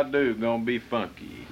I 0.00 0.02
do 0.02 0.32
gonna 0.32 0.64
be 0.64 0.78
funky. 0.78 1.46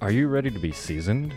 Are 0.00 0.10
you 0.10 0.26
ready 0.26 0.50
to 0.50 0.58
be 0.58 0.72
seasoned? 0.72 1.32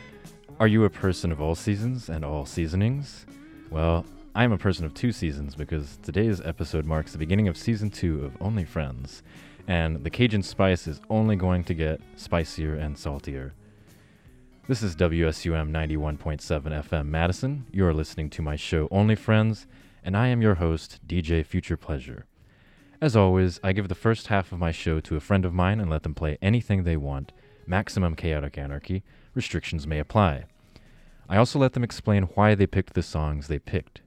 Are 0.59 0.65
you 0.65 0.85
a 0.85 0.89
person 0.89 1.31
of 1.31 1.39
all 1.39 1.53
seasons 1.53 2.09
and 2.09 2.25
all 2.25 2.47
seasonings? 2.47 3.27
Well, 3.69 4.07
I 4.33 4.43
am 4.43 4.51
a 4.51 4.57
person 4.57 4.87
of 4.87 4.95
two 4.95 5.11
seasons 5.11 5.53
because 5.53 5.99
today's 6.01 6.41
episode 6.41 6.85
marks 6.85 7.11
the 7.11 7.19
beginning 7.19 7.47
of 7.47 7.55
season 7.55 7.91
two 7.91 8.25
of 8.25 8.35
Only 8.41 8.65
Friends, 8.65 9.21
and 9.68 10.04
the 10.04 10.09
Cajun 10.09 10.43
spice 10.43 10.88
is 10.88 11.02
only 11.09 11.35
going 11.35 11.63
to 11.66 11.73
get 11.73 12.02
spicier 12.16 12.76
and 12.76 12.98
saltier. 12.98 13.54
This 14.67 14.81
is 14.81 14.95
WSUM 14.95 15.71
91.7 15.71 16.40
FM 16.40 17.05
Madison. 17.08 17.66
You 17.71 17.85
are 17.85 17.94
listening 17.94 18.30
to 18.31 18.41
my 18.41 18.55
show 18.55 18.88
Only 18.91 19.16
Friends, 19.16 19.68
and 20.04 20.16
I 20.16 20.27
am 20.27 20.41
your 20.41 20.55
host, 20.55 20.99
DJ 21.07 21.45
Future 21.45 21.77
Pleasure. 21.77 22.26
As 23.02 23.16
always, 23.16 23.59
I 23.63 23.73
give 23.73 23.90
the 23.90 23.95
first 23.95 24.27
half 24.27 24.52
of 24.52 24.59
my 24.59 24.71
show 24.71 24.99
to 25.02 25.16
a 25.16 25.21
friend 25.21 25.44
of 25.44 25.54
mine 25.54 25.80
and 25.80 25.90
let 25.90 26.04
them 26.04 26.13
play 26.13 26.38
anything 26.41 26.84
they 26.84 26.98
want. 26.98 27.34
Maximum 27.68 28.16
chaotic 28.16 28.57
anarchy. 28.57 29.04
Restrictions 29.34 29.85
may 29.85 29.99
apply. 29.99 30.45
I 31.27 31.38
also 31.38 31.59
let 31.59 31.73
them 31.73 31.84
explain 31.84 32.23
why 32.35 32.55
they 32.55 32.68
picked 32.68 32.93
the 32.93 33.04
songs 33.04 33.48
they 33.48 33.59
picked. 33.59 34.02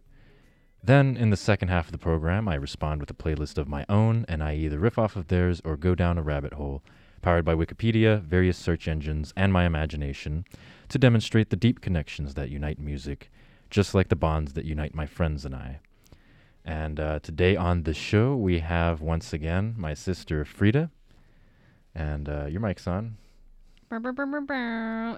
Then, 0.86 1.16
in 1.16 1.30
the 1.30 1.36
second 1.36 1.66
half 1.66 1.86
of 1.86 1.92
the 1.92 1.98
program, 1.98 2.48
I 2.48 2.54
respond 2.54 3.00
with 3.00 3.10
a 3.10 3.14
playlist 3.14 3.58
of 3.58 3.66
my 3.66 3.84
own, 3.88 4.24
and 4.28 4.40
I 4.40 4.54
either 4.54 4.78
riff 4.78 5.00
off 5.00 5.16
of 5.16 5.26
theirs 5.26 5.60
or 5.64 5.76
go 5.76 5.96
down 5.96 6.16
a 6.16 6.22
rabbit 6.22 6.52
hole, 6.52 6.80
powered 7.22 7.44
by 7.44 7.56
Wikipedia, 7.56 8.22
various 8.22 8.56
search 8.56 8.86
engines, 8.86 9.32
and 9.36 9.52
my 9.52 9.64
imagination, 9.64 10.44
to 10.88 10.96
demonstrate 10.96 11.50
the 11.50 11.56
deep 11.56 11.80
connections 11.80 12.34
that 12.34 12.50
unite 12.50 12.78
music, 12.78 13.32
just 13.68 13.96
like 13.96 14.10
the 14.10 14.14
bonds 14.14 14.52
that 14.52 14.64
unite 14.64 14.94
my 14.94 15.06
friends 15.06 15.44
and 15.44 15.56
I. 15.56 15.80
And 16.64 17.00
uh, 17.00 17.18
today 17.18 17.56
on 17.56 17.82
the 17.82 17.92
show, 17.92 18.36
we 18.36 18.60
have 18.60 19.00
once 19.00 19.32
again 19.32 19.74
my 19.76 19.92
sister 19.92 20.44
Frida. 20.44 20.92
And 21.96 22.28
uh, 22.28 22.46
your 22.46 22.60
mic's 22.60 22.86
on. 22.86 23.16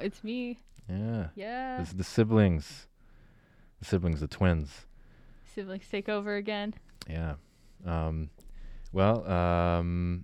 It's 0.00 0.24
me. 0.24 0.60
Yeah. 0.88 1.26
Yeah. 1.34 1.76
This 1.78 1.88
is 1.88 1.96
the 1.96 2.04
siblings. 2.04 2.86
The 3.80 3.84
siblings, 3.84 4.20
the 4.20 4.28
twins. 4.28 4.86
Siblings 5.58 5.88
take 5.90 6.08
over 6.08 6.36
again. 6.36 6.72
Yeah. 7.10 7.34
Um, 7.84 8.30
well, 8.92 9.28
um, 9.28 10.22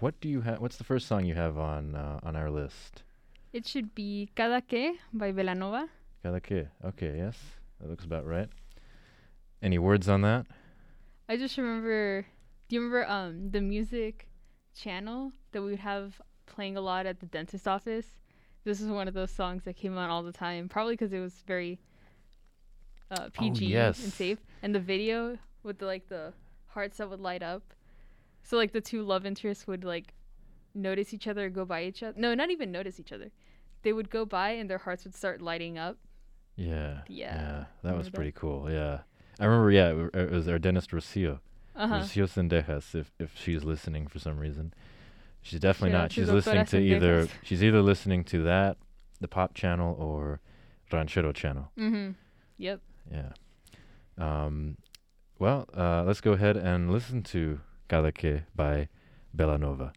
what 0.00 0.20
do 0.20 0.28
you 0.28 0.40
have? 0.40 0.60
What's 0.60 0.78
the 0.78 0.82
first 0.82 1.06
song 1.06 1.24
you 1.24 1.36
have 1.36 1.56
on 1.56 1.94
uh, 1.94 2.18
on 2.24 2.34
our 2.34 2.50
list? 2.50 3.04
It 3.52 3.68
should 3.68 3.94
be 3.94 4.30
Cada 4.34 4.60
Que 4.62 4.94
by 5.12 5.30
Belanova. 5.30 5.86
Cada 6.24 6.40
que. 6.40 6.66
Okay, 6.84 7.14
yes, 7.16 7.38
that 7.78 7.88
looks 7.88 8.04
about 8.04 8.26
right. 8.26 8.48
Any 9.62 9.78
words 9.78 10.08
on 10.08 10.22
that? 10.22 10.46
I 11.28 11.36
just 11.36 11.56
remember. 11.56 12.26
Do 12.68 12.74
you 12.74 12.82
remember 12.82 13.08
um 13.08 13.52
the 13.52 13.60
music 13.60 14.26
channel 14.74 15.30
that 15.52 15.62
we 15.62 15.70
would 15.70 15.86
have 15.86 16.20
playing 16.46 16.76
a 16.76 16.80
lot 16.80 17.06
at 17.06 17.20
the 17.20 17.26
dentist 17.26 17.68
office? 17.68 18.18
This 18.64 18.80
is 18.80 18.88
one 18.88 19.06
of 19.06 19.14
those 19.14 19.30
songs 19.30 19.62
that 19.66 19.76
came 19.76 19.96
on 19.96 20.10
all 20.10 20.24
the 20.24 20.32
time. 20.32 20.68
Probably 20.68 20.94
because 20.94 21.12
it 21.12 21.20
was 21.20 21.44
very 21.46 21.78
uh, 23.10 23.28
PG 23.32 23.66
yes. 23.66 24.02
and 24.02 24.12
safe. 24.12 24.38
And 24.62 24.74
the 24.74 24.80
video 24.80 25.38
with 25.62 25.78
the, 25.78 25.86
like 25.86 26.08
the 26.08 26.32
hearts 26.68 26.98
that 26.98 27.10
would 27.10 27.20
light 27.20 27.42
up. 27.42 27.74
So 28.42 28.56
like 28.56 28.72
the 28.72 28.80
two 28.80 29.02
love 29.02 29.24
interests 29.24 29.66
would 29.66 29.84
like 29.84 30.14
notice 30.74 31.14
each 31.14 31.26
other, 31.26 31.48
go 31.48 31.64
by 31.64 31.84
each 31.84 32.02
other. 32.02 32.18
No, 32.18 32.34
not 32.34 32.50
even 32.50 32.70
notice 32.72 33.00
each 33.00 33.12
other. 33.12 33.30
They 33.82 33.92
would 33.92 34.10
go 34.10 34.24
by 34.24 34.50
and 34.50 34.68
their 34.68 34.78
hearts 34.78 35.04
would 35.04 35.14
start 35.14 35.40
lighting 35.40 35.78
up. 35.78 35.98
Yeah. 36.56 37.00
Yeah. 37.08 37.64
that 37.82 37.84
was 37.84 37.84
Remember 37.84 38.02
that? 38.04 38.14
pretty 38.14 38.32
cool. 38.32 38.70
Yeah. 38.70 39.00
I 39.40 39.46
remember. 39.46 39.70
Yeah, 39.70 40.06
it, 40.14 40.30
was 40.30 40.48
our 40.48 40.58
dentist 40.58 40.90
Rocio. 40.90 41.40
Uh 41.74 41.88
huh. 41.88 41.94
Rocio 42.00 42.28
Sendejas. 42.28 42.94
If 42.94 43.12
if 43.18 43.32
she's 43.36 43.64
listening 43.64 44.06
for 44.06 44.18
some 44.18 44.38
reason, 44.38 44.72
she's 45.42 45.60
definitely 45.60 45.96
not. 45.96 46.12
She's 46.12 46.30
listening 46.30 46.64
to 46.66 46.78
either. 46.78 47.28
She's 47.42 47.62
either 47.62 47.82
listening 47.82 48.24
to 48.24 48.42
that, 48.44 48.76
the 49.20 49.28
pop 49.28 49.54
channel, 49.54 49.96
or 49.98 50.40
Ranchero 50.92 51.32
channel. 51.32 51.70
Mm-hmm. 51.78 52.12
Yep. 52.58 52.80
Yeah. 53.10 53.32
Um, 54.18 54.76
well, 55.38 55.68
uh, 55.76 56.04
let's 56.04 56.20
go 56.20 56.32
ahead 56.32 56.56
and 56.56 56.90
listen 56.90 57.22
to 57.24 57.60
Cada 57.88 58.12
Que 58.12 58.42
by 58.54 58.88
Belanova. 59.36 59.92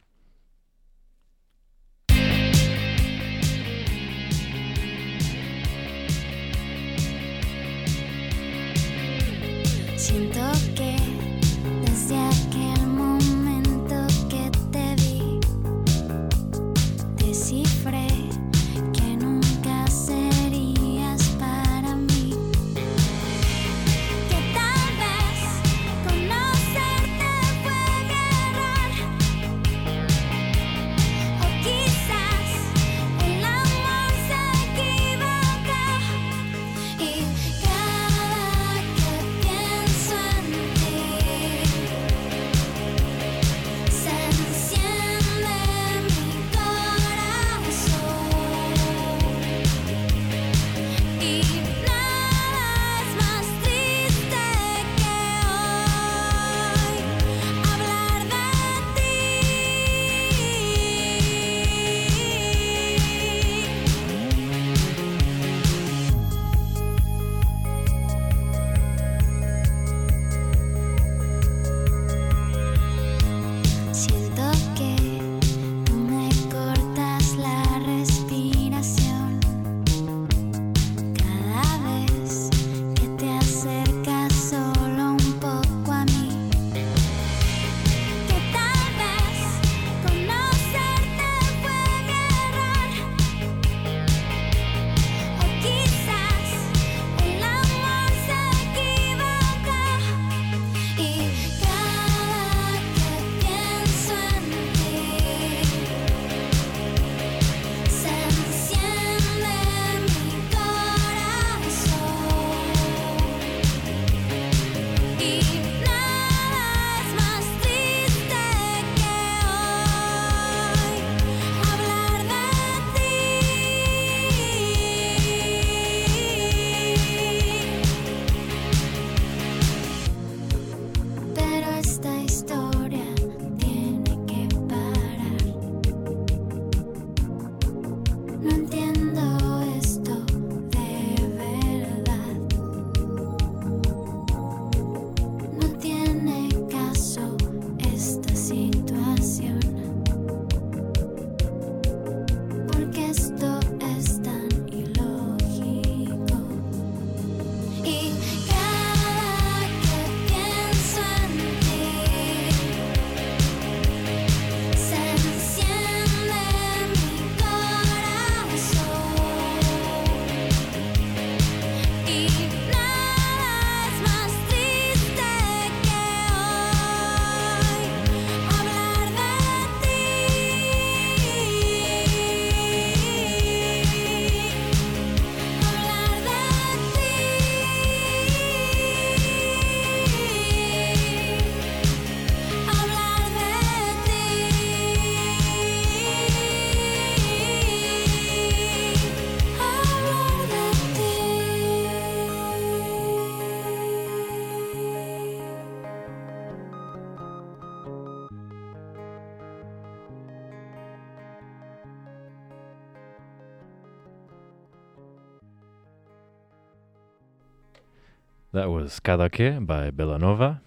That 218.58 218.72
was 218.72 219.00
Cada 219.00 219.30
Que 219.30 219.60
by 219.60 219.92
Belanova. 219.92 220.62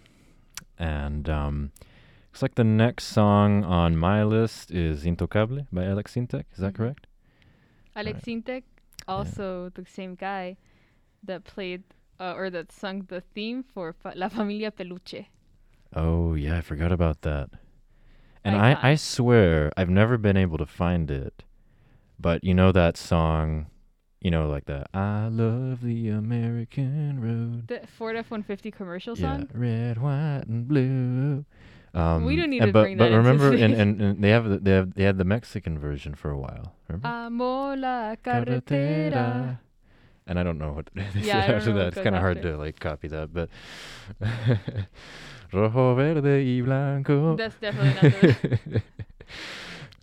And 0.78 1.28
um, 1.28 1.72
looks 2.28 2.40
like 2.40 2.54
the 2.54 2.62
next 2.62 3.06
song 3.06 3.64
on 3.64 3.96
my 3.96 4.22
list 4.22 4.70
is 4.70 5.02
Intocable 5.04 5.66
by 5.72 5.86
Alex 5.86 6.14
Syntek. 6.14 6.44
Is 6.52 6.58
that 6.58 6.72
Mhm. 6.74 6.76
correct? 6.76 7.08
Alex 7.96 8.20
Syntek, 8.24 8.62
also 9.08 9.70
the 9.74 9.84
same 9.84 10.14
guy 10.14 10.56
that 11.24 11.42
played 11.42 11.82
uh, 12.20 12.34
or 12.36 12.48
that 12.50 12.70
sung 12.70 13.06
the 13.08 13.22
theme 13.34 13.64
for 13.64 13.92
Fa- 13.92 14.12
La 14.14 14.28
Familia 14.28 14.70
Peluche. 14.70 15.26
Oh, 15.92 16.34
yeah, 16.34 16.58
I 16.58 16.60
forgot 16.60 16.92
about 16.92 17.22
that. 17.22 17.50
And 18.44 18.54
Icon. 18.54 18.84
I, 18.84 18.90
I 18.90 18.94
swear 18.94 19.72
I've 19.76 19.90
never 19.90 20.16
been 20.16 20.36
able 20.36 20.58
to 20.58 20.66
find 20.66 21.10
it. 21.10 21.42
But 22.20 22.44
you 22.44 22.54
know 22.54 22.70
that 22.70 22.96
song, 22.96 23.66
you 24.20 24.30
know, 24.30 24.48
like 24.48 24.66
the 24.66 24.84
I 24.92 25.28
love 25.28 25.82
the 25.82 26.08
American 26.08 27.20
road. 27.20 27.68
The 27.68 27.86
Ford 27.86 28.16
F-150 28.16 28.72
commercial 28.72 29.16
song? 29.16 29.48
Yeah, 29.50 29.58
red, 29.58 29.98
white, 29.98 30.44
and 30.46 30.68
blue. 30.68 31.44
Um, 31.94 32.24
We 32.24 32.36
don't 32.36 32.50
need 32.50 32.60
to 32.60 32.72
but, 32.72 32.82
bring 32.82 32.98
but 32.98 33.10
that 33.10 33.12
into 33.12 33.28
remember, 33.28 33.52
and, 33.52 33.74
and, 33.74 34.00
and 34.00 34.24
they 34.24 34.30
have 34.30 34.48
the, 34.48 34.58
they 34.58 34.72
have 34.72 34.94
they 34.94 35.04
had 35.04 35.18
the 35.18 35.24
Mexican 35.24 35.78
version 35.78 36.14
for 36.14 36.30
a 36.30 36.38
while. 36.38 36.74
Remember? 36.88 37.08
Amo 37.08 37.74
la 37.74 38.14
carretera. 38.16 39.58
And 40.26 40.38
I 40.38 40.44
don't 40.44 40.58
know 40.58 40.72
what 40.72 40.90
they 40.94 41.02
Yeah, 41.22 41.42
said 41.46 41.56
after 41.56 41.72
that. 41.72 41.88
It's 41.88 41.96
kind 41.96 42.14
of 42.14 42.20
hard 42.22 42.42
to 42.42 42.56
like 42.56 42.78
copy 42.78 43.08
that, 43.08 43.32
but 43.34 43.48
rojo, 45.52 45.94
verde 45.94 46.44
y 46.44 46.62
blanco. 46.62 47.36
That's 47.36 47.56
definitely 47.56 47.94
not 47.94 48.82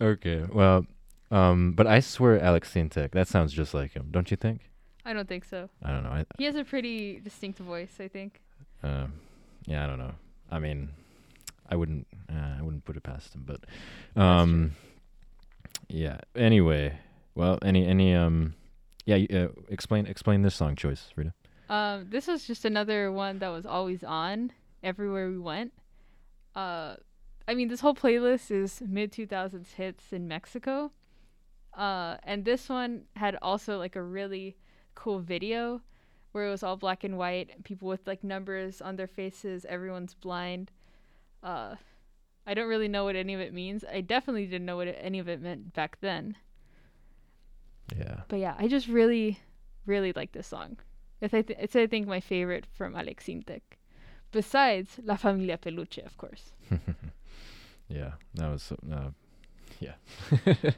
okay, 0.00 0.44
well, 0.52 0.84
um, 1.30 1.72
but 1.72 1.86
I 1.86 2.00
swear 2.00 2.40
Alex 2.40 2.72
Syntek. 2.72 3.12
That 3.12 3.28
sounds 3.28 3.52
just 3.52 3.74
like 3.74 3.92
him, 3.92 4.08
don't 4.10 4.30
you 4.30 4.36
think? 4.36 4.70
I 5.04 5.12
don't 5.12 5.28
think 5.28 5.44
so. 5.44 5.70
I 5.82 5.90
don't 5.90 6.02
know. 6.04 6.10
I, 6.10 6.24
He 6.38 6.44
has 6.44 6.54
a 6.56 6.64
pretty 6.64 7.20
distinct 7.20 7.58
voice, 7.58 7.96
I 8.00 8.08
think. 8.08 8.40
Um, 8.82 9.14
yeah, 9.66 9.84
I 9.84 9.86
don't 9.86 9.98
know. 9.98 10.12
I 10.50 10.58
mean, 10.58 10.90
I 11.68 11.76
wouldn't, 11.76 12.06
uh, 12.30 12.56
I 12.58 12.62
wouldn't 12.62 12.84
put 12.84 12.96
it 12.96 13.02
past 13.02 13.34
him, 13.34 13.44
but, 13.46 13.64
um, 14.20 14.72
yeah. 15.88 16.18
Anyway, 16.34 16.98
well, 17.34 17.58
any, 17.62 17.86
any, 17.86 18.14
um, 18.14 18.54
yeah. 19.06 19.16
Uh, 19.16 19.48
explain, 19.68 20.06
explain 20.06 20.42
this 20.42 20.54
song 20.54 20.76
choice, 20.76 21.10
Rita. 21.16 21.32
Um, 21.70 22.06
this 22.10 22.26
was 22.26 22.46
just 22.46 22.64
another 22.64 23.12
one 23.12 23.38
that 23.40 23.48
was 23.48 23.66
always 23.66 24.02
on 24.02 24.52
everywhere 24.82 25.28
we 25.28 25.38
went. 25.38 25.72
Uh, 26.54 26.96
I 27.46 27.54
mean, 27.54 27.68
this 27.68 27.80
whole 27.80 27.94
playlist 27.94 28.50
is 28.50 28.82
mid 28.86 29.12
2000s 29.12 29.74
hits 29.74 30.12
in 30.12 30.28
Mexico. 30.28 30.92
Uh, 31.74 32.16
and 32.24 32.44
this 32.44 32.68
one 32.68 33.02
had 33.16 33.36
also 33.42 33.78
like 33.78 33.96
a 33.96 34.02
really 34.02 34.56
cool 34.94 35.20
video 35.20 35.80
where 36.32 36.46
it 36.46 36.50
was 36.50 36.62
all 36.62 36.76
black 36.76 37.04
and 37.04 37.16
white, 37.16 37.64
people 37.64 37.88
with 37.88 38.06
like 38.06 38.22
numbers 38.22 38.80
on 38.80 38.96
their 38.96 39.06
faces, 39.06 39.64
everyone's 39.68 40.14
blind. 40.14 40.70
Uh, 41.42 41.76
I 42.46 42.54
don't 42.54 42.68
really 42.68 42.88
know 42.88 43.04
what 43.04 43.16
any 43.16 43.34
of 43.34 43.40
it 43.40 43.52
means. 43.52 43.84
I 43.90 44.00
definitely 44.00 44.46
didn't 44.46 44.66
know 44.66 44.76
what 44.76 44.88
any 45.00 45.18
of 45.18 45.28
it 45.28 45.40
meant 45.40 45.72
back 45.74 45.98
then. 46.00 46.36
Yeah. 47.96 48.20
But 48.28 48.38
yeah, 48.38 48.54
I 48.58 48.68
just 48.68 48.88
really, 48.88 49.40
really 49.86 50.12
like 50.12 50.32
this 50.32 50.46
song. 50.46 50.78
It's 51.20 51.34
I, 51.34 51.42
th- 51.42 51.58
it's 51.60 51.76
I 51.76 51.86
think 51.86 52.06
my 52.06 52.20
favorite 52.20 52.66
from 52.72 52.94
Alex 52.94 53.24
Syntek. 53.26 53.62
Besides 54.30 55.00
La 55.02 55.16
Familia 55.16 55.58
Peluche, 55.58 56.04
of 56.04 56.16
course. 56.16 56.52
yeah. 57.88 58.12
That 58.34 58.50
was, 58.50 58.72
uh, 58.92 59.10
yeah. 59.80 59.94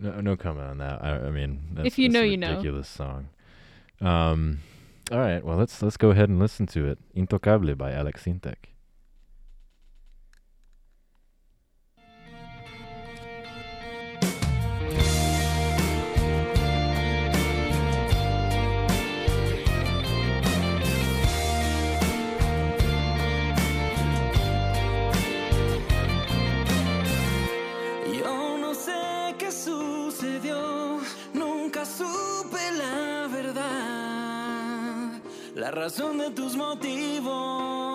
no, 0.00 0.20
no 0.20 0.36
comment 0.36 0.66
on 0.66 0.78
that. 0.78 1.02
I, 1.02 1.26
I 1.26 1.30
mean, 1.30 1.60
that's, 1.72 1.98
you 1.98 2.08
know, 2.08 2.22
a 2.22 2.26
you 2.26 2.36
know. 2.36 2.50
ridiculous 2.50 2.88
song. 2.88 3.28
Um, 4.00 4.60
all 5.10 5.18
right. 5.18 5.44
Well, 5.44 5.56
let's 5.56 5.82
let's 5.82 5.96
go 5.96 6.10
ahead 6.10 6.28
and 6.28 6.38
listen 6.38 6.66
to 6.68 6.86
it. 6.88 6.98
Intocable 7.16 7.76
by 7.76 7.92
Alex 7.92 8.24
Syntek. 8.24 8.56
La 35.54 35.70
razón 35.70 36.18
de 36.18 36.30
tus 36.30 36.56
motivos. 36.56 37.93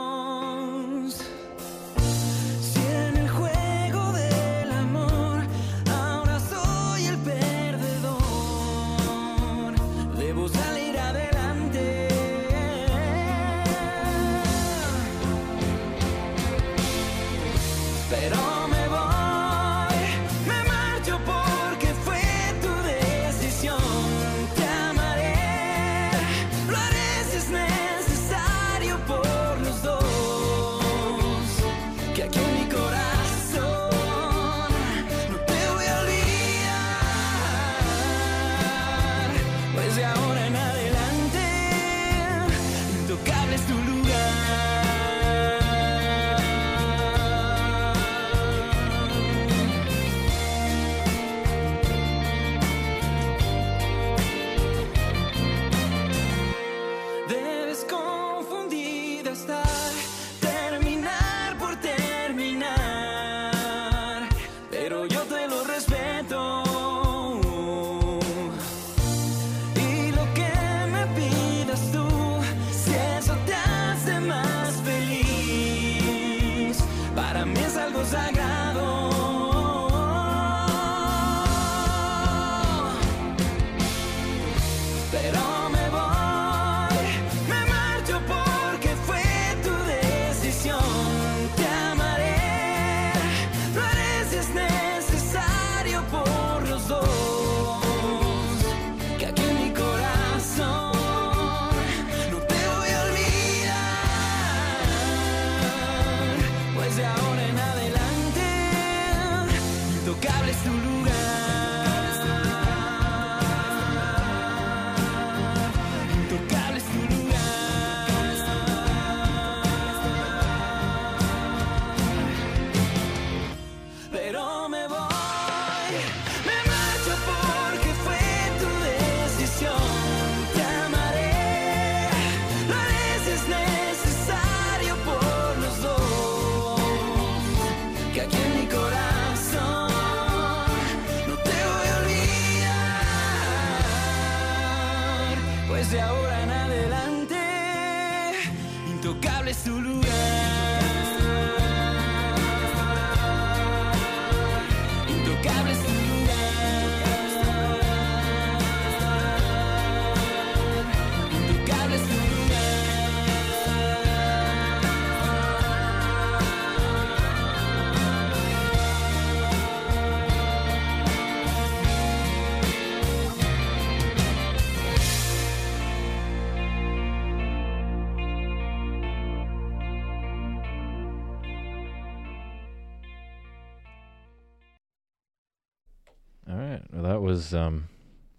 Was 187.49 187.55
um, 187.55 187.89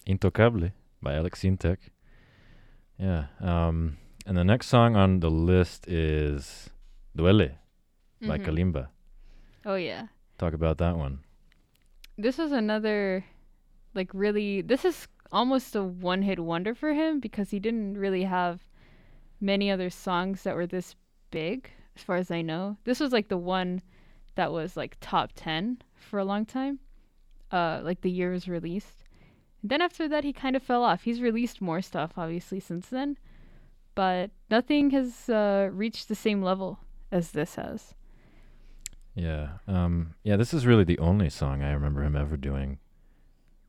Intocable 0.07 0.71
by 1.03 1.15
Alex 1.17 1.43
Syntek. 1.43 1.79
Yeah. 2.97 3.25
Um, 3.41 3.97
and 4.25 4.37
the 4.37 4.45
next 4.45 4.69
song 4.69 4.95
on 4.95 5.19
the 5.19 5.29
list 5.31 5.89
is 5.89 6.71
Duele 7.19 7.57
by 8.23 8.39
Mhm. 8.39 8.45
Kalimba. 8.45 8.89
Oh 9.67 9.75
yeah. 9.75 10.07
Talk 10.39 10.53
about 10.55 10.79
that 10.79 10.97
one. 10.97 11.25
This 12.19 12.39
was 12.39 12.53
another 12.53 13.25
like 13.95 14.11
really 14.15 14.61
this 14.63 14.85
is 14.85 15.09
almost 15.33 15.75
a 15.75 15.83
one 15.83 16.23
hit 16.23 16.39
wonder 16.39 16.73
for 16.73 16.93
him 16.93 17.19
because 17.19 17.51
he 17.51 17.59
didn't 17.59 17.99
really 17.99 18.25
have 18.25 18.61
many 19.41 19.73
other 19.73 19.91
songs 19.91 20.45
that 20.45 20.55
were 20.55 20.69
this 20.69 20.95
big 21.33 21.69
as 21.97 22.03
far 22.05 22.15
as 22.15 22.31
I 22.31 22.43
know. 22.43 22.77
This 22.85 23.01
was 23.01 23.11
like 23.13 23.27
the 23.29 23.39
one 23.59 23.83
that 24.37 24.53
was 24.53 24.77
like 24.77 24.99
top 25.01 25.33
10 25.35 25.83
for 25.97 26.21
a 26.21 26.25
long 26.25 26.47
time. 26.47 26.79
Uh 27.53 27.81
like 27.83 28.01
the 28.03 28.11
year 28.11 28.31
was 28.31 28.49
released. 28.49 29.05
And 29.63 29.71
then 29.71 29.81
after 29.83 30.09
that 30.09 30.25
he 30.25 30.33
kind 30.33 30.57
of 30.57 30.63
fell 30.63 30.83
off. 30.85 31.03
He's 31.03 31.21
released 31.21 31.61
more 31.61 31.83
stuff 31.83 32.13
obviously 32.17 32.61
since 32.61 32.87
then, 32.89 33.19
but 33.95 34.31
nothing 34.51 34.91
has 34.91 35.29
uh 35.29 35.69
reached 35.73 36.09
the 36.09 36.15
same 36.15 36.43
level 36.43 36.79
as 37.13 37.33
this 37.33 37.57
has. 37.57 37.95
Yeah. 39.15 39.49
Um, 39.67 40.15
yeah, 40.23 40.37
this 40.37 40.55
is 40.55 40.67
really 40.67 40.85
the 40.85 40.99
only 40.99 41.29
song 41.29 41.63
I 41.63 41.73
remember 41.73 42.03
him 42.05 42.17
ever 42.17 42.37
doing. 42.37 42.79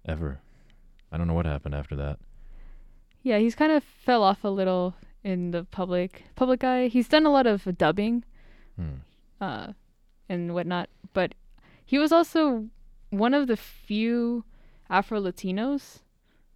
Ever. 0.06 0.40
I 1.12 1.18
don't 1.18 1.28
know 1.28 1.34
what 1.34 1.46
happened 1.46 1.76
after 1.76 1.96
that. 1.98 2.20
Yeah, 3.24 3.38
he's 3.40 3.56
kind 3.56 3.72
of 3.72 3.84
fell 3.84 4.24
off 4.24 4.44
a 4.44 4.50
little 4.50 4.96
in 5.24 5.52
the 5.52 5.64
public 5.66 6.24
public 6.36 6.64
eye. 6.64 6.88
He's 6.88 7.08
done 7.08 7.26
a 7.26 7.32
lot 7.32 7.48
of 7.48 7.78
dubbing, 7.78 8.24
Hmm. 8.78 9.02
uh, 9.40 9.74
and 10.30 10.54
whatnot, 10.54 10.90
but 11.14 11.36
he 11.86 12.00
was 12.00 12.12
also 12.12 12.68
one 13.12 13.34
of 13.36 13.48
the 13.48 13.56
few 13.58 14.44
Afro 14.90 15.20
Latinos 15.22 16.00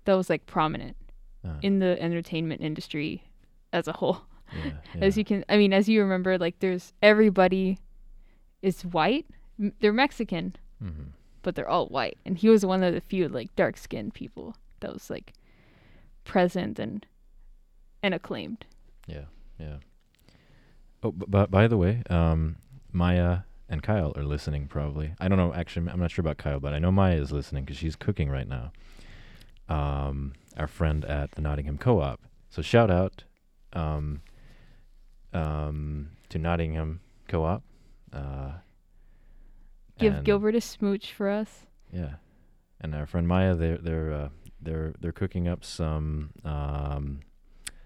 that 0.06 0.16
was 0.16 0.30
like 0.30 0.46
prominent 0.48 0.98
Ah, 1.46 1.58
in 1.62 1.78
the 1.80 2.02
entertainment 2.02 2.62
industry 2.62 3.24
as 3.72 3.88
a 3.88 3.94
whole. 3.94 4.22
yeah, 4.66 4.72
As 5.02 5.16
you 5.18 5.24
can, 5.24 5.46
I 5.48 5.58
mean, 5.58 5.74
as 5.74 5.88
you 5.88 6.02
remember, 6.02 6.38
like 6.40 6.58
there's 6.60 6.92
everybody 7.04 7.78
is 8.64 8.82
white. 8.84 9.26
M- 9.60 9.74
They're 9.80 9.94
Mexican, 9.94 10.56
Mhm. 10.84 11.12
but 11.44 11.54
they're 11.56 11.70
all 11.70 11.88
white, 11.88 12.18
and 12.26 12.38
he 12.38 12.50
was 12.50 12.66
one 12.66 12.82
of 12.84 12.94
the 12.94 13.02
few 13.02 13.28
like 13.30 13.56
dark 13.56 13.78
skinned 13.78 14.14
people 14.16 14.56
that 14.80 14.92
was 14.94 15.10
like 15.10 15.34
present 16.24 16.80
and 16.80 17.06
and 18.02 18.14
acclaimed. 18.14 18.66
Yeah, 19.08 19.26
yeah. 19.60 19.78
Oh, 21.04 21.12
b- 21.12 21.26
but 21.28 21.50
by 21.52 21.68
the 21.68 21.78
way, 21.78 22.02
um, 22.10 22.58
Maya 22.92 23.40
and 23.70 23.82
Kyle 23.82 24.14
are 24.16 24.24
listening 24.24 24.68
probably. 24.68 25.14
I 25.20 25.28
don't 25.28 25.38
know. 25.38 25.54
Actually, 25.54 25.90
I'm 25.90 26.00
not 26.00 26.12
sure 26.12 26.22
about 26.22 26.38
Kyle, 26.38 26.60
but 26.60 26.74
I 26.74 26.80
know 26.80 26.92
Maya 26.92 27.16
is 27.16 27.32
listening 27.32 27.66
because 27.66 27.78
she's 27.78 27.96
cooking 27.96 28.30
right 28.30 28.48
now. 28.48 28.72
Um, 29.68 30.34
our 30.58 30.68
friend 30.68 31.04
at 31.06 31.32
the 31.32 31.42
Nottingham 31.42 31.78
Co-op. 31.78 32.22
So 32.50 32.62
shout 32.62 32.92
out, 32.92 33.24
um, 33.74 34.22
um, 35.34 36.10
to 36.30 36.38
Nottingham 36.38 37.02
Co-op. 37.28 37.64
Uh, 38.14 38.52
Give 39.98 40.24
Gilbert 40.24 40.56
a 40.56 40.62
smooch 40.62 41.14
for 41.14 41.30
us. 41.30 41.66
Yeah, 41.92 42.16
and 42.82 42.94
our 42.94 43.06
friend 43.06 43.28
Maya, 43.28 43.56
they're 43.56 43.78
they're 43.78 44.12
uh, 44.14 44.30
they're 44.62 44.94
they're 45.00 45.12
cooking 45.12 45.48
up 45.48 45.64
some 45.64 46.32
um, 46.44 47.22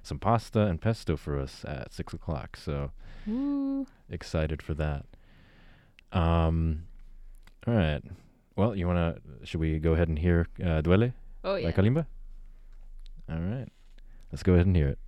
some 0.01 0.19
pasta 0.19 0.61
and 0.61 0.81
pesto 0.81 1.15
for 1.15 1.39
us 1.39 1.63
at 1.67 1.93
six 1.93 2.13
o'clock. 2.13 2.57
So 2.57 2.91
Ooh. 3.27 3.85
excited 4.09 4.61
for 4.61 4.73
that. 4.75 5.05
Um, 6.11 6.83
all 7.67 7.73
right. 7.73 8.01
Well, 8.55 8.75
you 8.75 8.87
wanna? 8.87 9.17
Should 9.43 9.59
we 9.59 9.79
go 9.79 9.93
ahead 9.93 10.07
and 10.07 10.17
hear 10.17 10.47
uh, 10.61 10.81
"Duele" 10.81 11.13
Oh 11.43 11.61
by. 11.61 11.71
Kalimba? 11.71 12.05
All 13.29 13.39
right. 13.39 13.67
Let's 14.31 14.43
go 14.43 14.53
ahead 14.53 14.65
and 14.65 14.75
hear 14.75 14.89
it. 14.89 14.99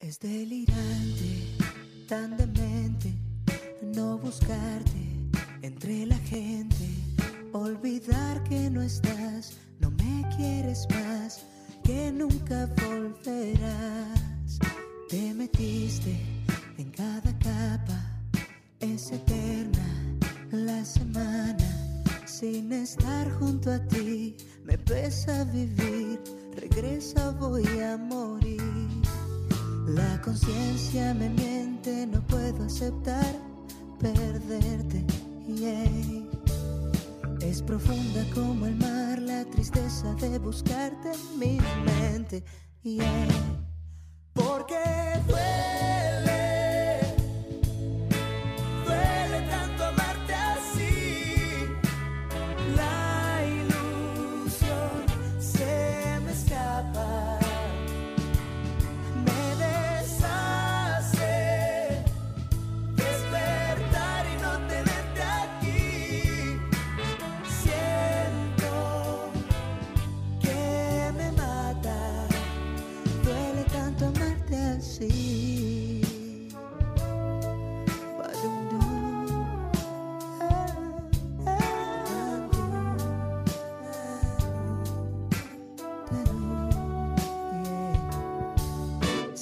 Es 0.00 0.18
delirante, 0.20 1.56
tan 2.08 2.36
demente, 2.36 3.12
no 3.82 4.16
buscarte 4.16 5.08
entre 5.62 6.06
la 6.06 6.16
gente, 6.18 6.88
olvidar 7.52 8.42
que 8.44 8.70
no 8.70 8.80
estás, 8.80 9.58
no 9.80 9.90
me 9.90 10.24
quieres 10.36 10.86
más, 10.90 11.44
que 11.88 12.12
nunca 12.12 12.68
volverás. 12.84 14.58
Te 15.08 15.32
metiste 15.32 16.20
en 16.76 16.90
cada 16.90 17.32
capa, 17.38 17.98
es 18.78 19.10
eterna 19.10 19.86
la 20.50 20.84
semana, 20.84 21.66
sin 22.26 22.74
estar 22.74 23.30
junto 23.38 23.72
a 23.72 23.78
ti, 23.88 24.36
me 24.64 24.76
pesa 24.76 25.44
vivir, 25.44 26.20
regresa 26.56 27.30
voy 27.30 27.66
a 27.80 27.96
morir. 27.96 28.60
La 29.86 30.20
conciencia 30.20 31.14
me 31.14 31.30
miente, 31.30 32.06
no 32.06 32.20
puedo 32.26 32.64
aceptar 32.64 33.34
perderte. 33.98 35.06
yeah. 35.48 36.27
Es 37.48 37.62
profunda 37.62 38.26
como 38.34 38.66
el 38.66 38.76
mar, 38.76 39.18
la 39.22 39.42
tristeza 39.46 40.12
de 40.16 40.38
buscarte 40.38 41.12
en 41.12 41.38
mi 41.38 41.58
mente. 41.86 42.44
yeah. 42.82 43.26
Porque 44.34 44.74
duele, 44.74 45.07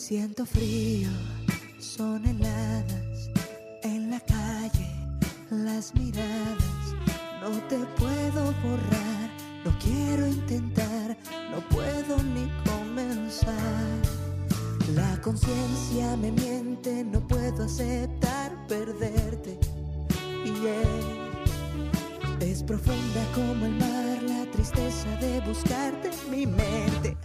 Siento 0.09 0.47
frío, 0.47 1.09
son 1.81 2.25
heladas 2.25 3.29
en 3.83 4.09
la 4.09 4.21
calle, 4.21 4.89
las 5.51 5.93
miradas. 5.97 6.95
No 7.41 7.51
te 7.67 7.79
puedo 7.99 8.53
borrar, 8.63 9.31
no 9.65 9.77
quiero 9.81 10.29
intentar, 10.29 11.17
no 11.51 11.59
puedo 11.71 12.23
ni 12.23 12.49
comenzar. 12.71 13.53
La 14.95 15.21
conciencia 15.23 16.17
me 16.17 16.31
miente, 16.31 17.03
no 17.03 17.19
puedo 17.27 17.65
aceptar 17.65 18.65
perderte. 18.69 19.59
Yeah. 20.45 22.49
Es 22.49 22.63
profunda 22.63 23.27
como 23.35 23.67
el 23.67 23.73
mar, 23.73 24.23
la 24.23 24.49
tristeza 24.53 25.17
de 25.17 25.41
buscarte 25.41 26.13
en 26.13 26.31
mi 26.31 26.47
mente. 26.47 27.17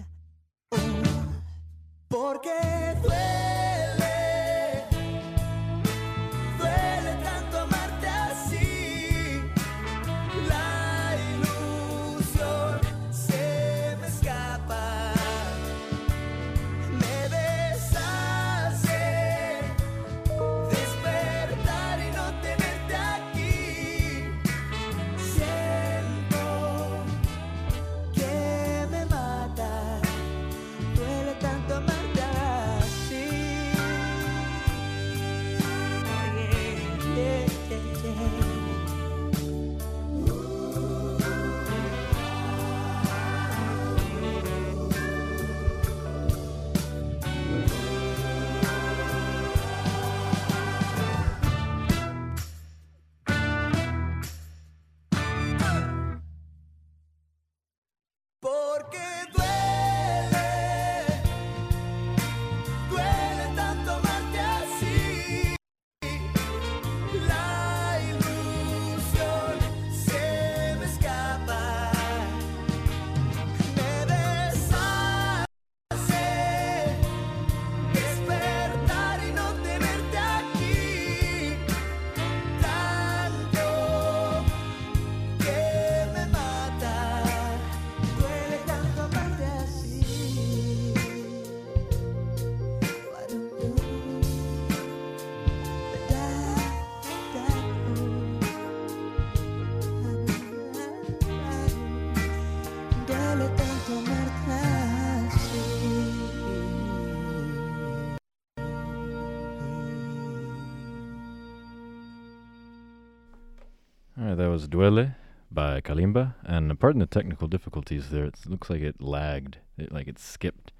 Duele 114.72 115.16
by 115.52 115.82
Kalimba, 115.82 116.36
and 116.44 116.80
pardon 116.80 117.00
the 117.00 117.06
technical 117.06 117.48
difficulties 117.48 118.10
there. 118.10 118.26
It 118.26 118.36
looks 118.46 118.70
like 118.70 118.82
it 118.82 119.02
lagged, 119.02 119.58
it, 119.78 119.92
like 119.92 120.08
it 120.08 120.18
skipped 120.18 120.72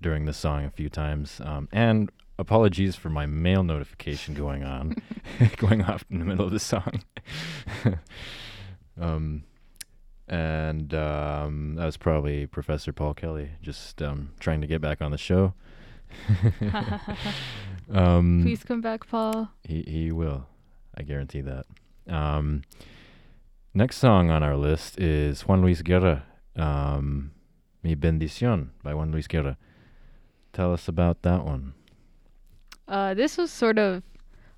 during 0.00 0.24
the 0.24 0.32
song 0.32 0.64
a 0.64 0.70
few 0.70 0.88
times. 0.88 1.40
Um, 1.44 1.68
and 1.72 2.10
apologies 2.38 2.94
for 2.94 3.10
my 3.10 3.26
mail 3.26 3.64
notification 3.64 4.34
going 4.34 4.62
on, 4.62 4.96
going 5.56 5.82
off 5.82 6.04
in 6.10 6.20
the 6.20 6.24
middle 6.24 6.46
of 6.46 6.52
the 6.52 6.60
song. 6.60 7.02
um, 9.00 9.42
and 10.28 10.94
um, 10.94 11.74
that 11.74 11.84
was 11.84 11.96
probably 11.96 12.46
Professor 12.46 12.92
Paul 12.92 13.14
Kelly 13.14 13.50
just 13.60 14.00
um, 14.00 14.32
trying 14.38 14.60
to 14.60 14.66
get 14.66 14.80
back 14.80 15.02
on 15.02 15.10
the 15.10 15.18
show. 15.18 15.54
um, 17.92 18.42
Please 18.42 18.62
come 18.62 18.80
back, 18.80 19.08
Paul. 19.08 19.50
he 19.64 19.82
he 19.82 20.12
will. 20.12 20.46
I 20.96 21.02
guarantee 21.02 21.40
that. 21.40 21.66
Um, 22.08 22.62
next 23.74 23.98
song 23.98 24.30
on 24.30 24.42
our 24.42 24.56
list 24.56 25.00
is 25.00 25.42
Juan 25.42 25.60
Luis 25.60 25.82
Guerra, 25.82 26.24
um, 26.54 27.32
Mi 27.82 27.96
Bendición 27.96 28.68
by 28.84 28.94
Juan 28.94 29.10
Luis 29.10 29.26
Guerra. 29.26 29.58
Tell 30.52 30.72
us 30.72 30.86
about 30.86 31.22
that 31.22 31.44
one. 31.44 31.74
Uh, 32.86 33.14
this 33.14 33.36
was 33.36 33.50
sort 33.50 33.78
of 33.78 34.04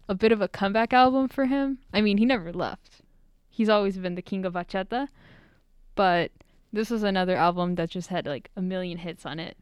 a 0.06 0.14
bit 0.14 0.32
of 0.32 0.42
a 0.42 0.48
comeback 0.48 0.92
album 0.92 1.28
for 1.28 1.46
him. 1.46 1.78
I 1.94 2.02
mean, 2.02 2.18
he 2.18 2.26
never 2.26 2.52
left. 2.52 3.00
He's 3.48 3.70
always 3.70 3.96
been 3.96 4.16
the 4.16 4.22
king 4.22 4.44
of 4.44 4.52
bachata, 4.52 5.08
but 5.94 6.30
this 6.70 6.90
was 6.90 7.02
another 7.02 7.36
album 7.36 7.76
that 7.76 7.88
just 7.88 8.08
had 8.08 8.26
like 8.26 8.50
a 8.54 8.60
million 8.60 8.98
hits 8.98 9.24
on 9.24 9.40
it, 9.40 9.56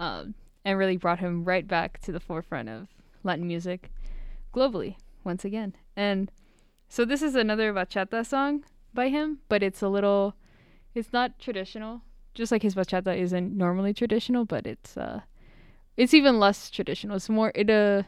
um, 0.00 0.34
and 0.64 0.76
really 0.76 0.96
brought 0.96 1.20
him 1.20 1.44
right 1.44 1.66
back 1.66 2.00
to 2.00 2.10
the 2.10 2.18
forefront 2.18 2.68
of 2.68 2.88
Latin 3.22 3.46
music 3.46 3.92
globally 4.52 4.96
once 5.22 5.44
again. 5.44 5.76
And 5.94 6.32
so 6.88 7.04
this 7.04 7.22
is 7.22 7.36
another 7.36 7.72
bachata 7.72 8.26
song 8.26 8.64
by 8.94 9.08
him, 9.08 9.38
but 9.48 9.62
it's 9.62 9.82
a 9.82 9.88
little, 9.88 10.34
it's 10.94 11.12
not 11.12 11.38
traditional. 11.38 12.02
Just 12.34 12.52
like 12.52 12.62
his 12.62 12.74
bachata 12.74 13.16
isn't 13.16 13.56
normally 13.56 13.92
traditional, 13.92 14.44
but 14.44 14.66
it's 14.66 14.96
uh, 14.96 15.20
it's 15.96 16.14
even 16.14 16.38
less 16.38 16.70
traditional. 16.70 17.16
It's 17.16 17.28
more 17.28 17.50
it 17.54 17.68
uh 17.68 18.04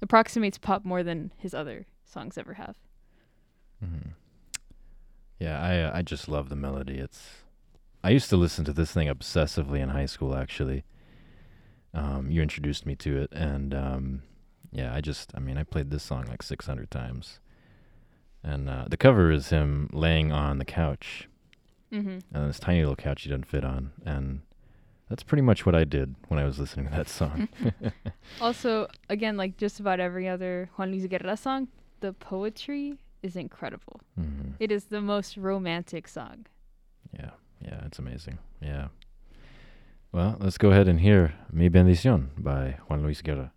approximates 0.00 0.58
pop 0.58 0.84
more 0.84 1.02
than 1.02 1.32
his 1.36 1.54
other 1.54 1.86
songs 2.04 2.38
ever 2.38 2.54
have. 2.54 2.76
Mm-hmm. 3.84 4.10
Yeah, 5.40 5.60
I 5.60 5.78
uh, 5.80 5.90
I 5.92 6.02
just 6.02 6.28
love 6.28 6.48
the 6.48 6.56
melody. 6.56 6.98
It's 6.98 7.42
I 8.02 8.10
used 8.10 8.30
to 8.30 8.36
listen 8.36 8.64
to 8.66 8.72
this 8.72 8.92
thing 8.92 9.08
obsessively 9.08 9.80
in 9.80 9.90
high 9.90 10.06
school. 10.06 10.36
Actually, 10.36 10.84
um, 11.92 12.30
you 12.30 12.42
introduced 12.42 12.86
me 12.86 12.94
to 12.96 13.22
it, 13.22 13.32
and 13.32 13.74
um, 13.74 14.22
yeah, 14.72 14.94
I 14.94 15.00
just 15.00 15.32
I 15.34 15.40
mean 15.40 15.58
I 15.58 15.64
played 15.64 15.90
this 15.90 16.02
song 16.02 16.26
like 16.28 16.42
600 16.42 16.90
times, 16.90 17.40
and 18.44 18.68
uh, 18.68 18.84
the 18.88 18.96
cover 18.96 19.32
is 19.32 19.48
him 19.48 19.88
laying 19.92 20.30
on 20.32 20.58
the 20.58 20.64
couch, 20.64 21.28
Mm-hmm. 21.92 22.18
and 22.34 22.48
this 22.48 22.58
tiny 22.58 22.80
little 22.80 22.96
couch 22.96 23.22
he 23.22 23.28
doesn't 23.30 23.46
fit 23.46 23.64
on, 23.64 23.92
and 24.04 24.42
that's 25.08 25.22
pretty 25.22 25.42
much 25.42 25.64
what 25.64 25.74
I 25.76 25.84
did 25.84 26.14
when 26.28 26.40
I 26.40 26.44
was 26.44 26.58
listening 26.58 26.86
to 26.86 26.92
that 26.92 27.08
song. 27.08 27.48
Also, 28.40 28.88
again, 29.08 29.36
like 29.36 29.56
just 29.56 29.78
about 29.80 30.00
every 30.00 30.28
other 30.28 30.68
Juan 30.76 30.90
Luis 30.90 31.06
Guerra 31.06 31.36
song, 31.36 31.68
the 32.00 32.12
poetry 32.12 32.98
is 33.22 33.36
incredible. 33.36 34.00
hmm 34.16 34.52
It 34.58 34.70
is 34.72 34.84
the 34.86 35.00
most 35.00 35.36
romantic 35.36 36.08
song. 36.08 36.46
Yeah, 37.12 37.30
yeah, 37.60 37.84
it's 37.86 37.98
amazing. 38.00 38.38
Yeah. 38.60 38.88
Well, 40.12 40.36
let's 40.40 40.58
go 40.58 40.70
ahead 40.70 40.88
and 40.88 41.00
hear 41.00 41.34
Mi 41.52 41.68
Bendición 41.70 42.28
by 42.38 42.78
Juan 42.88 43.02
Luis 43.02 43.22
Guerra. 43.22 43.52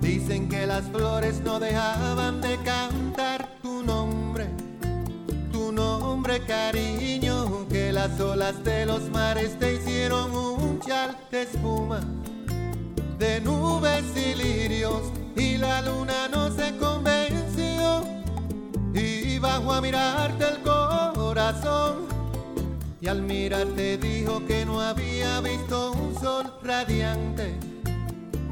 Dicen 0.00 0.48
que 0.48 0.66
las 0.66 0.84
flores 0.86 1.40
no 1.44 1.60
dejaban 1.60 2.40
de 2.40 2.56
cantar 2.58 3.48
tu 3.62 3.82
nombre, 3.82 4.48
tu 5.52 5.70
nombre 5.72 6.40
cariño, 6.44 7.66
que 7.68 7.92
las 7.92 8.18
olas 8.20 8.62
de 8.64 8.86
los 8.86 9.08
mares 9.10 9.58
te 9.58 9.74
hicieron 9.74 10.34
un 10.34 10.80
chal 10.80 11.16
de 11.30 11.42
espuma, 11.42 12.00
de 13.18 13.40
nubes 13.40 14.04
y 14.16 14.34
lirios, 14.34 15.02
y 15.36 15.56
la 15.58 15.82
luna 15.82 16.28
no 16.28 16.50
se 16.50 16.76
convenció, 16.76 18.04
y 18.94 19.38
bajó 19.38 19.74
a 19.74 19.80
mirarte 19.80 20.44
el 20.48 20.62
corazón. 20.62 22.15
Y 23.00 23.08
al 23.08 23.22
mirarte 23.22 23.98
dijo 23.98 24.44
que 24.46 24.64
no 24.64 24.80
había 24.80 25.40
visto 25.40 25.92
un 25.92 26.14
sol 26.18 26.52
radiante 26.62 27.54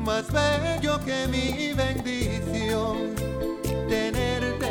más 0.04 0.30
bello 0.30 1.00
que 1.04 1.26
mi 1.28 1.72
bendición. 1.72 3.14
Tenerte, 3.88 4.70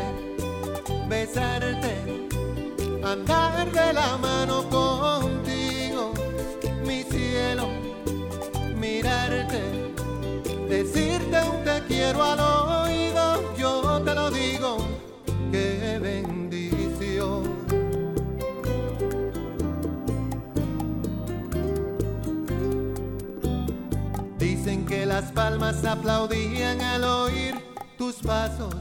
besarte, 1.08 2.30
andar 3.04 3.72
de 3.72 3.94
la 3.94 4.18
mano 4.18 4.70
contigo, 4.70 6.14
mi 6.86 7.04
cielo, 7.04 7.68
mirarte, 8.76 9.62
decirte 10.70 11.38
un 11.50 11.64
te 11.64 11.82
quiero 11.88 12.20
oído, 12.20 12.53
palmas 25.34 25.84
aplaudían 25.84 26.80
al 26.82 27.04
oír 27.04 27.56
tus 27.98 28.16
pasos, 28.16 28.76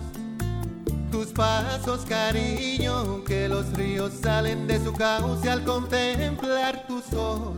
tus 1.10 1.28
pasos 1.28 2.04
cariño, 2.06 3.24
que 3.24 3.48
los 3.48 3.72
ríos 3.72 4.12
salen 4.22 4.66
de 4.66 4.82
su 4.82 4.92
cauce 4.92 5.48
al 5.48 5.64
contemplar 5.64 6.86
tus 6.86 7.12
ojos, 7.14 7.56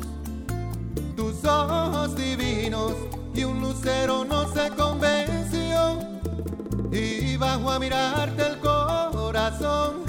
tus 1.16 1.44
ojos 1.44 2.16
divinos, 2.16 2.92
y 3.34 3.44
un 3.44 3.60
lucero 3.60 4.24
no 4.24 4.46
se 4.52 4.70
convenció, 4.70 5.98
y 6.92 7.36
bajó 7.36 7.72
a 7.72 7.78
mirarte 7.78 8.46
el 8.46 8.58
corazón, 8.60 10.04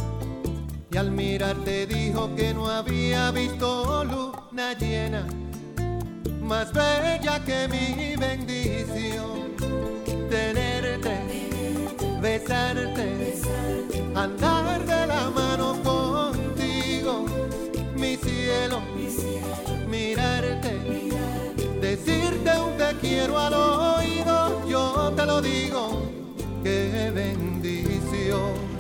y 0.91 0.97
al 0.97 1.11
mirarte 1.11 1.87
dijo 1.87 2.33
que 2.35 2.53
no 2.53 2.67
había 2.67 3.31
visto 3.31 4.03
luna 4.03 4.73
llena 4.73 5.25
más 6.45 6.71
bella 6.71 7.43
que 7.43 7.67
mi 7.67 8.15
bendición. 8.15 9.55
Tenerte, 10.29 11.17
besarte, 12.21 13.41
andar 14.13 14.85
de 14.85 15.07
la 15.07 15.29
mano 15.31 15.75
contigo, 15.83 17.25
mi 17.95 18.15
cielo, 18.17 18.81
mirarte, 19.87 20.73
decirte 21.81 22.51
un 22.59 22.77
te 22.77 22.95
quiero 23.01 23.39
al 23.39 23.53
oído, 23.53 24.67
yo 24.67 25.13
te 25.15 25.25
lo 25.25 25.41
digo, 25.41 26.03
qué 26.63 27.11
bendición. 27.13 28.74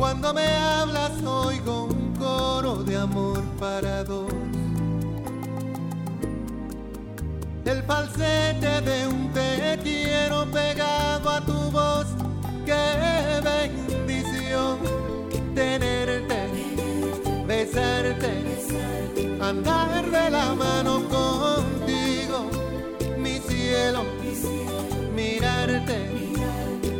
Cuando 0.00 0.32
me 0.32 0.46
hablas 0.46 1.12
oigo 1.22 1.84
un 1.84 2.16
coro 2.16 2.76
de 2.76 2.96
amor 2.96 3.44
para 3.58 4.02
dos. 4.02 4.32
El 7.66 7.82
falsete 7.82 8.80
de 8.80 9.06
un 9.06 9.30
te 9.34 9.78
quiero 9.82 10.46
pegado 10.46 11.28
a 11.28 11.44
tu 11.44 11.70
voz. 11.70 12.06
Qué 12.64 13.42
bendición 13.44 14.78
tenerte, 15.54 16.48
besarte, 17.46 18.32
andar 19.38 20.10
de 20.10 20.30
la 20.30 20.54
mano 20.54 21.02
contigo, 21.10 22.48
mi 23.18 23.38
cielo, 23.38 24.04
mirarte, 25.14 25.98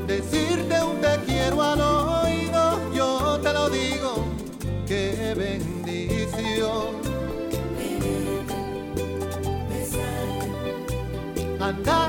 decirte 0.07 0.83
un 0.83 1.01
te 1.01 1.19
quiero 1.25 1.63
al 1.63 1.79
yo 1.79 2.30
te 3.51 3.55
lo 3.55 3.71
digo, 3.71 4.25
qué 4.87 5.35
bendición. 5.37 7.01
Andar 11.61 12.00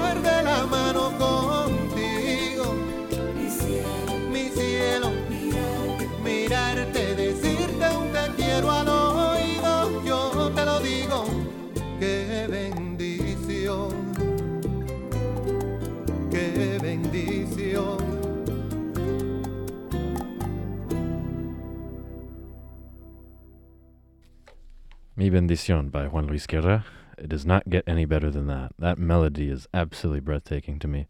Bendición 25.32 25.92
by 25.92 26.08
Juan 26.08 26.28
Luis 26.28 26.46
Guerra. 26.46 26.86
It 27.18 27.30
does 27.30 27.46
not 27.46 27.70
get 27.70 27.84
any 27.88 28.06
better 28.06 28.30
than 28.30 28.48
that. 28.48 28.74
That 28.78 28.98
melody 28.98 29.50
is 29.50 29.68
absolutely 29.74 30.20
breathtaking 30.20 30.80
to 30.80 30.88
me. 30.88 31.08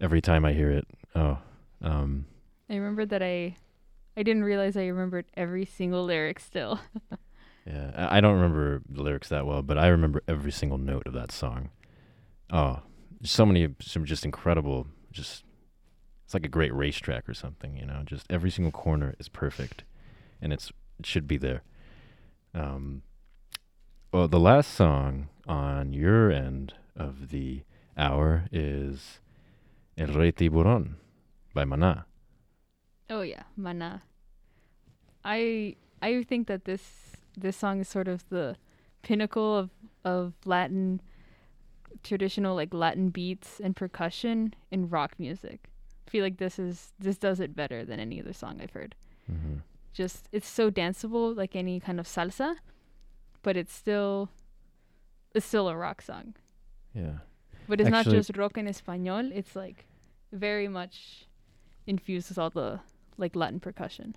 Every 0.00 0.20
time 0.20 0.44
I 0.44 0.52
hear 0.52 0.70
it, 0.70 0.86
oh, 1.14 1.38
um, 1.80 2.26
I 2.68 2.74
remember 2.74 3.06
that 3.06 3.22
I, 3.22 3.56
I 4.16 4.22
didn't 4.22 4.44
realize 4.44 4.76
I 4.76 4.86
remembered 4.86 5.26
every 5.34 5.64
single 5.64 6.04
lyric 6.04 6.38
still. 6.40 6.80
yeah. 7.66 7.92
I 7.94 8.18
I 8.18 8.20
don't 8.20 8.34
remember 8.34 8.82
the 8.88 9.02
lyrics 9.02 9.28
that 9.30 9.46
well, 9.46 9.62
but 9.62 9.78
I 9.78 9.88
remember 9.88 10.22
every 10.28 10.52
single 10.52 10.78
note 10.78 11.06
of 11.06 11.12
that 11.14 11.32
song. 11.32 11.70
Oh, 12.52 12.80
so 13.22 13.46
many, 13.46 13.68
some 13.80 14.04
just 14.04 14.24
incredible, 14.24 14.86
just 15.10 15.44
it's 16.24 16.34
like 16.34 16.44
a 16.44 16.48
great 16.48 16.74
racetrack 16.74 17.28
or 17.28 17.34
something, 17.34 17.76
you 17.76 17.86
know. 17.86 18.02
Just 18.04 18.26
every 18.30 18.50
single 18.50 18.72
corner 18.72 19.14
is 19.18 19.28
perfect, 19.28 19.84
and 20.42 20.52
it's 20.52 20.72
it 20.98 21.06
should 21.06 21.28
be 21.28 21.36
there. 21.36 21.62
Um, 22.52 23.02
well, 24.16 24.28
the 24.28 24.40
last 24.40 24.72
song 24.72 25.28
on 25.46 25.92
your 25.92 26.30
end 26.32 26.72
of 26.96 27.28
the 27.28 27.60
hour 27.98 28.46
is 28.50 29.20
El 29.98 30.06
Rey 30.06 30.32
Tiburón 30.32 30.94
by 31.52 31.64
Maná. 31.64 32.04
Oh 33.10 33.20
yeah, 33.20 33.42
Mana. 33.58 34.04
I 35.22 35.76
I 36.00 36.22
think 36.22 36.46
that 36.46 36.64
this 36.64 37.16
this 37.36 37.58
song 37.58 37.80
is 37.80 37.88
sort 37.88 38.08
of 38.08 38.26
the 38.30 38.56
pinnacle 39.02 39.54
of 39.54 39.68
of 40.02 40.32
Latin 40.46 41.02
traditional 42.02 42.56
like 42.56 42.72
Latin 42.72 43.10
beats 43.10 43.60
and 43.60 43.76
percussion 43.76 44.54
in 44.70 44.88
rock 44.88 45.12
music. 45.18 45.68
I 46.06 46.10
feel 46.10 46.24
like 46.24 46.38
this 46.38 46.58
is 46.58 46.94
this 46.98 47.18
does 47.18 47.38
it 47.38 47.54
better 47.54 47.84
than 47.84 48.00
any 48.00 48.18
other 48.18 48.32
song 48.32 48.60
I've 48.62 48.70
heard. 48.70 48.94
Mm-hmm. 49.30 49.56
Just 49.92 50.30
it's 50.32 50.48
so 50.48 50.70
danceable 50.70 51.36
like 51.36 51.54
any 51.54 51.80
kind 51.80 52.00
of 52.00 52.06
salsa, 52.06 52.56
but 53.46 53.56
it's 53.56 53.72
still 53.82 54.28
it's 55.36 55.46
still 55.46 55.68
a 55.68 55.76
rock 55.76 56.02
song. 56.02 56.34
Yeah. 56.92 57.18
But 57.68 57.80
it's 57.80 57.88
Actually- 57.90 58.12
not 58.16 58.18
just 58.18 58.36
rock 58.36 58.58
en 58.58 58.66
español, 58.66 59.30
it's 59.40 59.54
like 59.54 59.86
very 60.32 60.68
much 60.78 61.26
infused 61.86 62.28
with 62.30 62.38
all 62.38 62.50
the 62.50 62.80
like 63.16 63.36
Latin 63.42 63.60
percussion. 63.60 64.16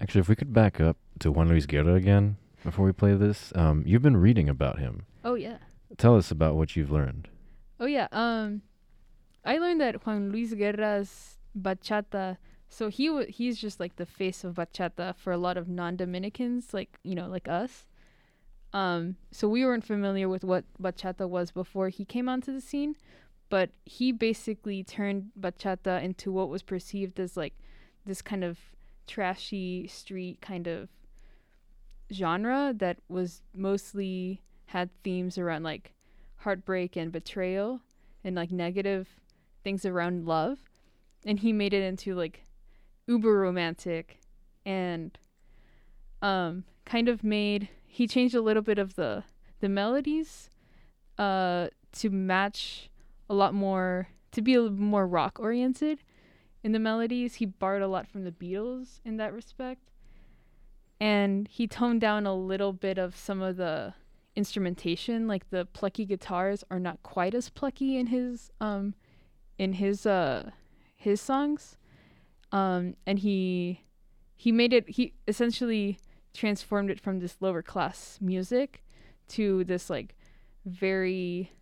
Actually, 0.00 0.20
if 0.24 0.28
we 0.28 0.36
could 0.36 0.52
back 0.52 0.80
up 0.88 0.96
to 1.20 1.32
Juan 1.32 1.48
Luis 1.48 1.66
Guerra 1.66 1.94
again 1.94 2.36
before 2.62 2.84
we 2.84 2.92
play 2.92 3.14
this, 3.14 3.52
um, 3.62 3.82
you've 3.86 4.02
been 4.02 4.16
reading 4.28 4.48
about 4.48 4.78
him. 4.78 5.06
Oh 5.24 5.36
yeah. 5.46 5.58
Tell 5.96 6.16
us 6.16 6.30
about 6.30 6.54
what 6.56 6.76
you've 6.76 6.90
learned. 6.98 7.28
Oh 7.80 7.86
yeah. 7.86 8.08
Um, 8.12 8.62
I 9.44 9.58
learned 9.58 9.80
that 9.80 10.04
Juan 10.04 10.32
Luis 10.32 10.52
Guerra's 10.52 11.38
bachata. 11.66 12.36
So 12.68 12.88
he 12.88 13.06
w- 13.06 13.30
he's 13.38 13.56
just 13.66 13.78
like 13.80 13.96
the 13.96 14.06
face 14.20 14.44
of 14.44 14.54
bachata 14.60 15.14
for 15.16 15.32
a 15.32 15.38
lot 15.46 15.56
of 15.56 15.68
non-Dominicans, 15.68 16.74
like 16.74 16.98
you 17.08 17.14
know, 17.14 17.28
like 17.36 17.48
us. 17.48 17.86
Um, 18.74 19.14
so 19.30 19.48
we 19.48 19.64
weren't 19.64 19.84
familiar 19.84 20.28
with 20.28 20.42
what 20.42 20.64
bachata 20.82 21.28
was 21.28 21.52
before 21.52 21.90
he 21.90 22.04
came 22.04 22.28
onto 22.28 22.52
the 22.52 22.60
scene, 22.60 22.96
but 23.48 23.70
he 23.84 24.10
basically 24.10 24.82
turned 24.82 25.30
bachata 25.38 26.02
into 26.02 26.32
what 26.32 26.48
was 26.48 26.64
perceived 26.64 27.20
as 27.20 27.36
like 27.36 27.54
this 28.04 28.20
kind 28.20 28.42
of 28.42 28.58
trashy 29.06 29.86
street 29.86 30.40
kind 30.40 30.66
of 30.66 30.88
genre 32.12 32.74
that 32.76 32.98
was 33.08 33.42
mostly 33.54 34.42
had 34.66 34.90
themes 35.04 35.38
around 35.38 35.62
like 35.62 35.92
heartbreak 36.38 36.96
and 36.96 37.12
betrayal 37.12 37.80
and 38.24 38.34
like 38.34 38.50
negative 38.50 39.08
things 39.62 39.86
around 39.86 40.26
love. 40.26 40.58
And 41.24 41.38
he 41.38 41.52
made 41.52 41.72
it 41.72 41.82
into 41.82 42.16
like 42.16 42.42
uber 43.06 43.38
romantic 43.38 44.18
and 44.66 45.16
um 46.22 46.64
kind 46.84 47.08
of 47.08 47.22
made 47.22 47.68
he 47.94 48.08
changed 48.08 48.34
a 48.34 48.42
little 48.42 48.62
bit 48.62 48.76
of 48.76 48.96
the 48.96 49.22
the 49.60 49.68
melodies 49.68 50.50
uh 51.16 51.68
to 51.92 52.10
match 52.10 52.90
a 53.30 53.34
lot 53.34 53.54
more 53.54 54.08
to 54.32 54.42
be 54.42 54.54
a 54.54 54.62
little 54.62 54.76
more 54.76 55.06
rock 55.06 55.38
oriented 55.38 56.00
in 56.64 56.72
the 56.72 56.80
melodies. 56.80 57.36
He 57.36 57.46
borrowed 57.46 57.82
a 57.82 57.86
lot 57.86 58.08
from 58.08 58.24
the 58.24 58.32
Beatles 58.32 59.00
in 59.04 59.16
that 59.18 59.32
respect. 59.32 59.92
And 60.98 61.46
he 61.46 61.68
toned 61.68 62.00
down 62.00 62.26
a 62.26 62.34
little 62.34 62.72
bit 62.72 62.98
of 62.98 63.16
some 63.16 63.40
of 63.40 63.56
the 63.56 63.94
instrumentation 64.34 65.28
like 65.28 65.50
the 65.50 65.64
plucky 65.64 66.04
guitars 66.04 66.64
are 66.68 66.80
not 66.80 67.00
quite 67.04 67.32
as 67.32 67.48
plucky 67.48 67.96
in 67.96 68.08
his 68.08 68.50
um 68.60 68.94
in 69.56 69.74
his 69.74 70.04
uh 70.04 70.50
his 70.96 71.20
songs. 71.20 71.76
Um 72.50 72.96
and 73.06 73.20
he 73.20 73.84
he 74.34 74.50
made 74.50 74.72
it 74.72 74.88
he 74.88 75.12
essentially 75.28 76.00
transformed 76.34 76.90
it 76.90 77.00
from 77.00 77.20
this 77.20 77.36
lower 77.40 77.62
class 77.62 78.18
music 78.20 78.82
to 79.28 79.64
this 79.64 79.88
like 79.88 80.14
very 80.66 81.52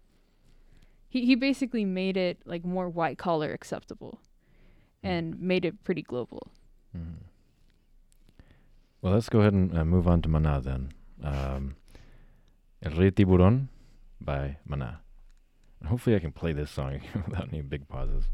he 1.09 1.25
he 1.27 1.35
basically 1.35 1.85
made 1.85 2.17
it 2.17 2.39
like 2.45 2.65
more 2.65 2.89
white 2.89 3.19
collar 3.19 3.53
acceptable 3.53 4.21
and 5.03 5.39
made 5.41 5.65
it 5.65 5.85
pretty 5.85 6.03
global 6.03 6.51
Mm-hmm. 6.97 7.25
Well, 9.01 9.15
let's 9.15 9.29
go 9.29 9.41
ahead 9.41 9.53
and 9.53 9.77
uh, 9.77 9.85
move 9.85 10.07
on 10.07 10.23
to 10.23 10.29
Maná 10.29 10.63
then. 10.63 10.93
Um, 11.23 11.77
El 12.83 12.93
Rey 12.93 13.11
Tiburón 13.11 13.69
by 14.21 14.59
Maná. 14.69 14.99
And 15.81 15.89
hopefully 15.89 16.15
I 16.15 16.21
can 16.21 16.33
play 16.33 16.53
this 16.53 16.71
song 16.71 17.01
without 17.27 17.49
any 17.49 17.63
big 17.63 17.89
pauses. 17.89 18.25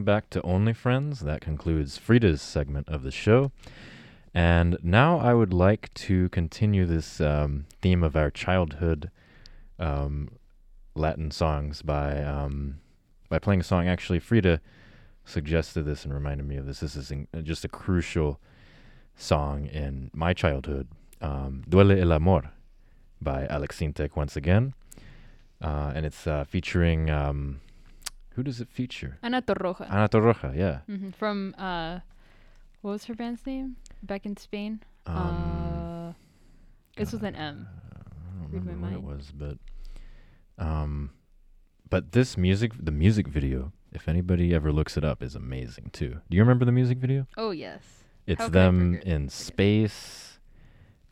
Welcome 0.00 0.14
back 0.14 0.30
to 0.30 0.40
Only 0.40 0.72
Friends. 0.72 1.20
That 1.20 1.42
concludes 1.42 1.98
Frida's 1.98 2.40
segment 2.40 2.88
of 2.88 3.02
the 3.02 3.10
show. 3.10 3.52
And 4.32 4.78
now 4.82 5.18
I 5.18 5.34
would 5.34 5.52
like 5.52 5.92
to 5.92 6.30
continue 6.30 6.86
this 6.86 7.20
um, 7.20 7.66
theme 7.82 8.02
of 8.02 8.16
our 8.16 8.30
childhood 8.30 9.10
um, 9.78 10.30
Latin 10.94 11.30
songs 11.30 11.82
by 11.82 12.22
um, 12.22 12.80
by 13.28 13.38
playing 13.38 13.60
a 13.60 13.62
song. 13.62 13.88
Actually, 13.88 14.20
Frida 14.20 14.62
suggested 15.26 15.82
this 15.82 16.06
and 16.06 16.14
reminded 16.14 16.48
me 16.48 16.56
of 16.56 16.64
this. 16.64 16.80
This 16.80 16.96
is 16.96 17.10
in, 17.10 17.28
uh, 17.36 17.42
just 17.42 17.66
a 17.66 17.68
crucial 17.68 18.40
song 19.16 19.66
in 19.66 20.10
my 20.14 20.32
childhood. 20.32 20.88
Um, 21.20 21.62
Duele 21.68 22.00
el 22.00 22.14
amor 22.14 22.52
by 23.20 23.46
Alex 23.48 23.78
Syntek 23.78 24.16
once 24.16 24.34
again, 24.34 24.72
uh, 25.60 25.92
and 25.94 26.06
it's 26.06 26.26
uh, 26.26 26.44
featuring 26.44 27.10
um, 27.10 27.60
who 28.40 28.44
does 28.44 28.58
it 28.62 28.70
feature? 28.70 29.18
Ana 29.22 29.42
Torroja. 29.42 29.86
Ana 29.90 30.08
Torroja, 30.08 30.56
yeah. 30.56 30.78
hmm 30.86 31.10
From 31.10 31.54
uh, 31.58 32.00
what 32.80 32.92
was 32.92 33.04
her 33.04 33.14
band's 33.14 33.44
name? 33.44 33.76
Back 34.02 34.24
in 34.24 34.34
Spain. 34.38 34.80
Um, 35.04 35.16
uh, 35.16 36.12
this 36.96 37.12
was 37.12 37.22
an 37.22 37.36
M. 37.36 37.68
I 37.68 38.40
don't 38.40 38.50
read 38.50 38.64
remember 38.64 38.86
what 38.86 38.92
it 38.94 39.02
was, 39.02 39.30
but 39.36 39.58
um, 40.56 41.10
but 41.90 42.12
this 42.12 42.38
music, 42.38 42.72
the 42.80 42.90
music 42.90 43.28
video, 43.28 43.72
if 43.92 44.08
anybody 44.08 44.54
ever 44.54 44.72
looks 44.72 44.96
it 44.96 45.04
up, 45.04 45.22
is 45.22 45.34
amazing 45.34 45.90
too. 45.92 46.20
Do 46.30 46.36
you 46.38 46.42
remember 46.42 46.64
the 46.64 46.72
music 46.72 46.96
video? 46.96 47.26
Oh 47.36 47.50
yes. 47.50 47.82
It's 48.26 48.40
How 48.40 48.48
them 48.48 49.00
in 49.04 49.28
space 49.28 50.38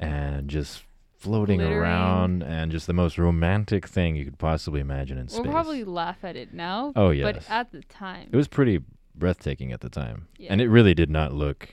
and 0.00 0.48
just 0.48 0.82
floating 1.18 1.58
Glittering. 1.58 1.78
around 1.78 2.42
and 2.42 2.70
just 2.70 2.86
the 2.86 2.92
most 2.92 3.18
romantic 3.18 3.86
thing 3.88 4.14
you 4.16 4.24
could 4.24 4.38
possibly 4.38 4.80
imagine 4.80 5.18
in 5.18 5.26
We'll 5.26 5.42
space. 5.42 5.50
probably 5.50 5.84
laugh 5.84 6.18
at 6.22 6.36
it 6.36 6.54
now. 6.54 6.92
Oh, 6.96 7.14
But 7.20 7.44
at 7.50 7.72
the 7.72 7.82
time, 7.82 8.28
it 8.32 8.36
was 8.36 8.46
pretty 8.48 8.80
breathtaking 9.14 9.72
at 9.72 9.80
the 9.80 9.88
time, 9.90 10.28
Yeah. 10.38 10.52
and 10.52 10.60
it 10.60 10.68
really 10.68 10.94
did 10.94 11.10
not 11.10 11.32
look. 11.32 11.70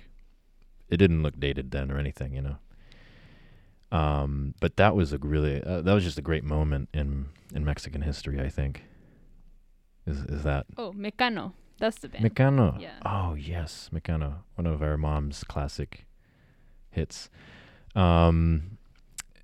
It 0.89 0.97
didn't 0.97 1.21
look 1.23 1.39
dated 1.39 1.71
then 1.71 1.91
or 1.91 1.97
anything, 1.99 2.33
you 2.33 2.41
know. 2.41 2.57
Um, 3.91 4.55
but 4.59 4.77
that 4.77 4.95
was 4.95 5.13
a 5.13 5.17
really 5.19 5.61
uh, 5.63 5.81
that 5.81 5.93
was 5.93 6.03
just 6.03 6.17
a 6.17 6.21
great 6.21 6.43
moment 6.43 6.89
in 6.93 7.27
in 7.53 7.63
Mexican 7.63 8.01
history. 8.01 8.39
I 8.41 8.49
think. 8.49 8.83
Is 10.07 10.19
is 10.25 10.43
that 10.43 10.65
oh 10.77 10.91
Mecano. 10.93 11.53
That's 11.77 11.99
the 11.99 12.07
band. 12.09 12.23
Mecano? 12.23 12.79
Yeah. 12.79 12.93
Oh 13.05 13.35
yes, 13.35 13.89
Mecano, 13.93 14.37
one 14.55 14.65
of 14.65 14.81
our 14.81 14.97
mom's 14.97 15.43
classic 15.43 16.05
hits. 16.89 17.29
Um, 17.95 18.77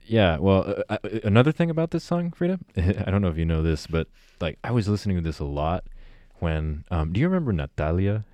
yeah. 0.05 0.37
Well, 0.37 0.83
uh, 0.89 0.97
uh, 1.03 1.09
another 1.23 1.51
thing 1.51 1.69
about 1.69 1.91
this 1.91 2.03
song, 2.03 2.31
Frida, 2.31 2.59
I 2.77 3.11
don't 3.11 3.21
know 3.21 3.29
if 3.29 3.37
you 3.37 3.45
know 3.45 3.61
this, 3.61 3.87
but 3.87 4.07
like 4.39 4.57
I 4.63 4.71
was 4.71 4.87
listening 4.87 5.17
to 5.17 5.23
this 5.23 5.39
a 5.39 5.45
lot 5.45 5.83
when. 6.39 6.85
Um, 6.91 7.13
do 7.13 7.19
you 7.19 7.27
remember 7.27 7.51
Natalia? 7.53 8.25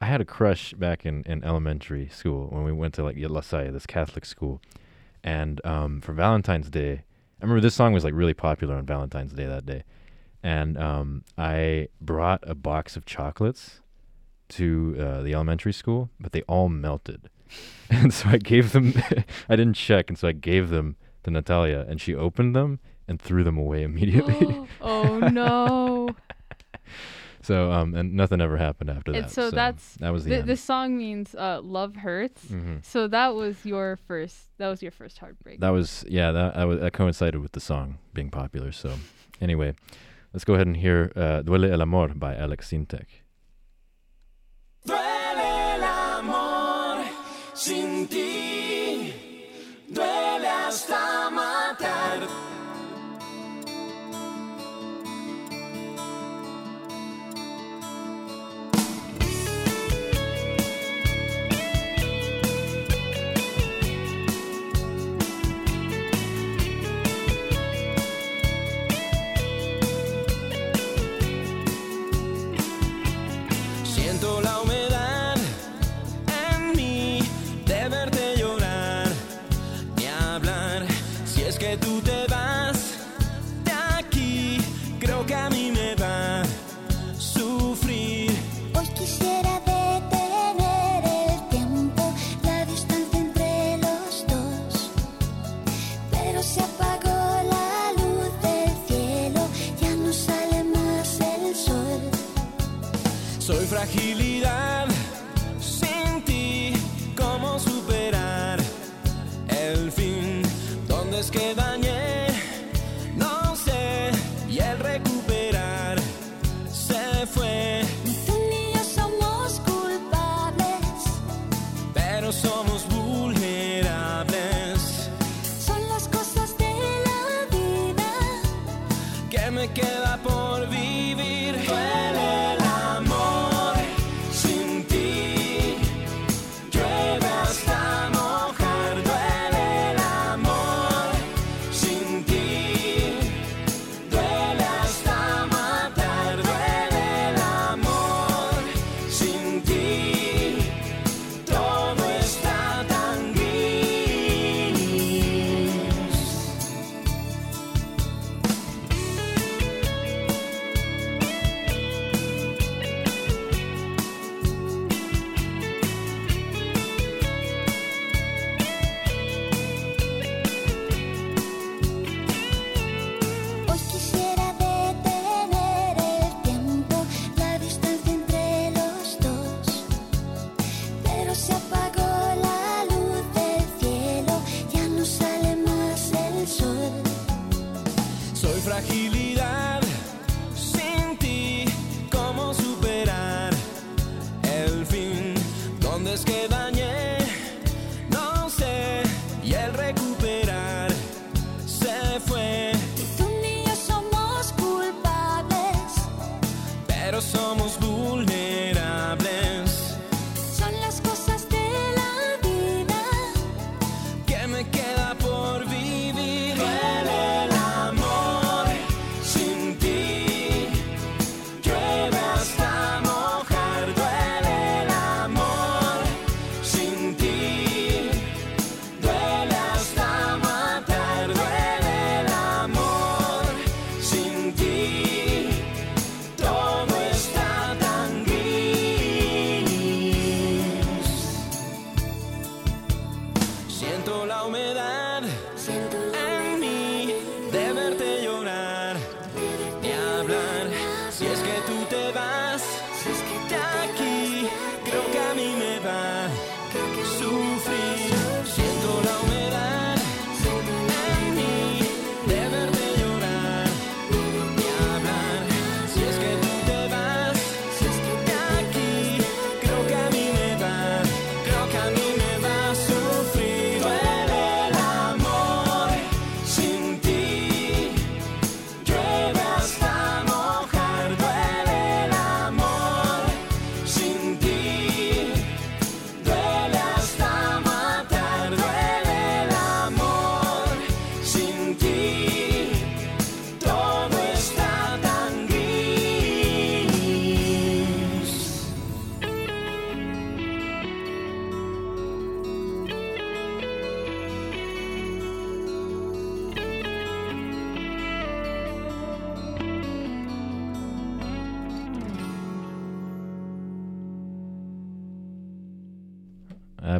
I 0.00 0.06
had 0.06 0.20
a 0.20 0.24
crush 0.24 0.74
back 0.74 1.04
in, 1.04 1.24
in 1.24 1.42
elementary 1.42 2.08
school 2.08 2.46
when 2.50 2.62
we 2.62 2.72
went 2.72 2.94
to 2.94 3.02
like 3.02 3.16
La 3.18 3.40
Salle, 3.40 3.72
this 3.72 3.86
Catholic 3.86 4.24
school, 4.24 4.60
and 5.24 5.60
um, 5.66 6.00
for 6.00 6.12
Valentine's 6.12 6.70
Day, 6.70 7.02
I 7.40 7.44
remember 7.44 7.60
this 7.60 7.74
song 7.74 7.92
was 7.92 8.04
like 8.04 8.14
really 8.14 8.34
popular 8.34 8.76
on 8.76 8.86
Valentine's 8.86 9.32
Day 9.32 9.46
that 9.46 9.66
day, 9.66 9.82
and 10.42 10.78
um, 10.78 11.24
I 11.36 11.88
brought 12.00 12.44
a 12.46 12.54
box 12.54 12.96
of 12.96 13.06
chocolates 13.06 13.80
to 14.50 14.96
uh, 14.98 15.22
the 15.22 15.34
elementary 15.34 15.72
school, 15.72 16.10
but 16.18 16.32
they 16.32 16.42
all 16.42 16.68
melted, 16.68 17.28
and 17.90 18.12
so 18.12 18.28
I 18.28 18.38
gave 18.38 18.72
them. 18.72 18.94
I 19.48 19.56
didn't 19.56 19.74
check, 19.74 20.08
and 20.10 20.18
so 20.18 20.28
I 20.28 20.32
gave 20.32 20.70
them 20.70 20.96
to 21.24 21.30
Natalia, 21.30 21.84
and 21.88 22.00
she 22.00 22.14
opened 22.14 22.54
them 22.54 22.78
and 23.06 23.20
threw 23.20 23.42
them 23.44 23.56
away 23.58 23.82
immediately. 23.82 24.66
oh 24.80 25.18
no. 25.18 26.10
so 27.42 27.72
um, 27.72 27.94
and 27.94 28.14
nothing 28.14 28.40
ever 28.40 28.56
happened 28.56 28.90
after 28.90 29.12
And 29.12 29.24
that. 29.24 29.30
so 29.30 29.50
that's- 29.50 29.96
that 30.00 30.10
was 30.12 30.24
the 30.24 30.30
Th- 30.30 30.44
this 30.44 30.60
song 30.60 30.96
means 30.98 31.34
uh, 31.34 31.60
love 31.62 31.96
hurts. 31.96 32.44
Mhm. 32.46 32.84
So 32.84 33.08
that 33.08 33.34
was 33.34 33.64
your 33.64 33.96
first. 34.06 34.36
That 34.58 34.68
was 34.68 34.82
your 34.82 34.92
first 34.92 35.18
heartbreak. 35.18 35.60
That 35.60 35.70
was 35.70 36.04
yeah. 36.08 36.32
That 36.32 36.54
that, 36.54 36.64
was, 36.64 36.80
that 36.80 36.92
coincided 36.92 37.40
with 37.40 37.52
the 37.52 37.60
song 37.60 37.98
being 38.12 38.30
popular. 38.30 38.72
So 38.72 38.92
anyway, 39.40 39.74
let's 40.32 40.44
go 40.44 40.54
ahead 40.54 40.66
and 40.66 40.76
hear 40.76 41.12
uh, 41.16 41.42
"Duele 41.42 41.70
el 41.70 41.80
amor" 41.80 42.08
by 42.14 42.36
Alex 42.36 42.70
Syntek. 42.70 43.06
Sin 48.06 48.37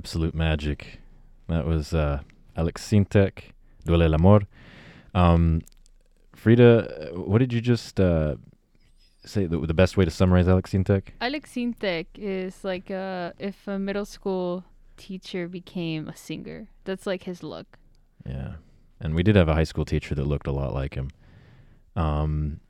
absolute 0.09 0.35
magic. 0.35 1.01
That 1.49 1.67
was 1.67 1.93
uh, 1.93 2.21
Alex 2.57 2.83
Syntek, 2.83 3.53
Duele 3.85 4.05
el 4.05 4.15
Amor. 4.15 4.41
Um, 5.15 5.61
Frida, 6.35 7.13
uh, 7.13 7.21
what 7.21 7.41
did 7.41 7.53
you 7.53 7.61
just 7.61 8.01
uh, 8.01 8.37
say? 9.23 9.45
The, 9.45 9.59
the 9.59 9.75
best 9.75 9.99
way 9.99 10.07
to 10.07 10.11
summarize 10.11 10.49
Alex 10.49 10.73
Syntek? 10.73 11.09
Alex 11.21 11.53
Syntek 11.53 12.07
is 12.17 12.65
like 12.65 12.91
uh, 12.91 13.33
if 13.39 13.69
a 13.69 13.79
middle 13.79 14.07
school 14.07 14.65
teacher 14.97 15.47
became 15.47 16.09
a 16.09 16.17
singer. 16.17 16.69
That's 16.85 17.07
like 17.07 17.25
his 17.25 17.43
look. 17.43 17.77
Yeah. 18.25 18.53
And 19.03 19.15
we 19.15 19.23
did 19.23 19.37
have 19.37 19.51
a 19.51 19.55
high 19.55 19.65
school 19.65 19.85
teacher 19.85 20.15
that 20.15 20.25
looked 20.25 20.47
a 20.47 20.53
lot 20.53 20.73
like 20.73 20.95
him. 20.95 21.11
Um, 21.97 22.61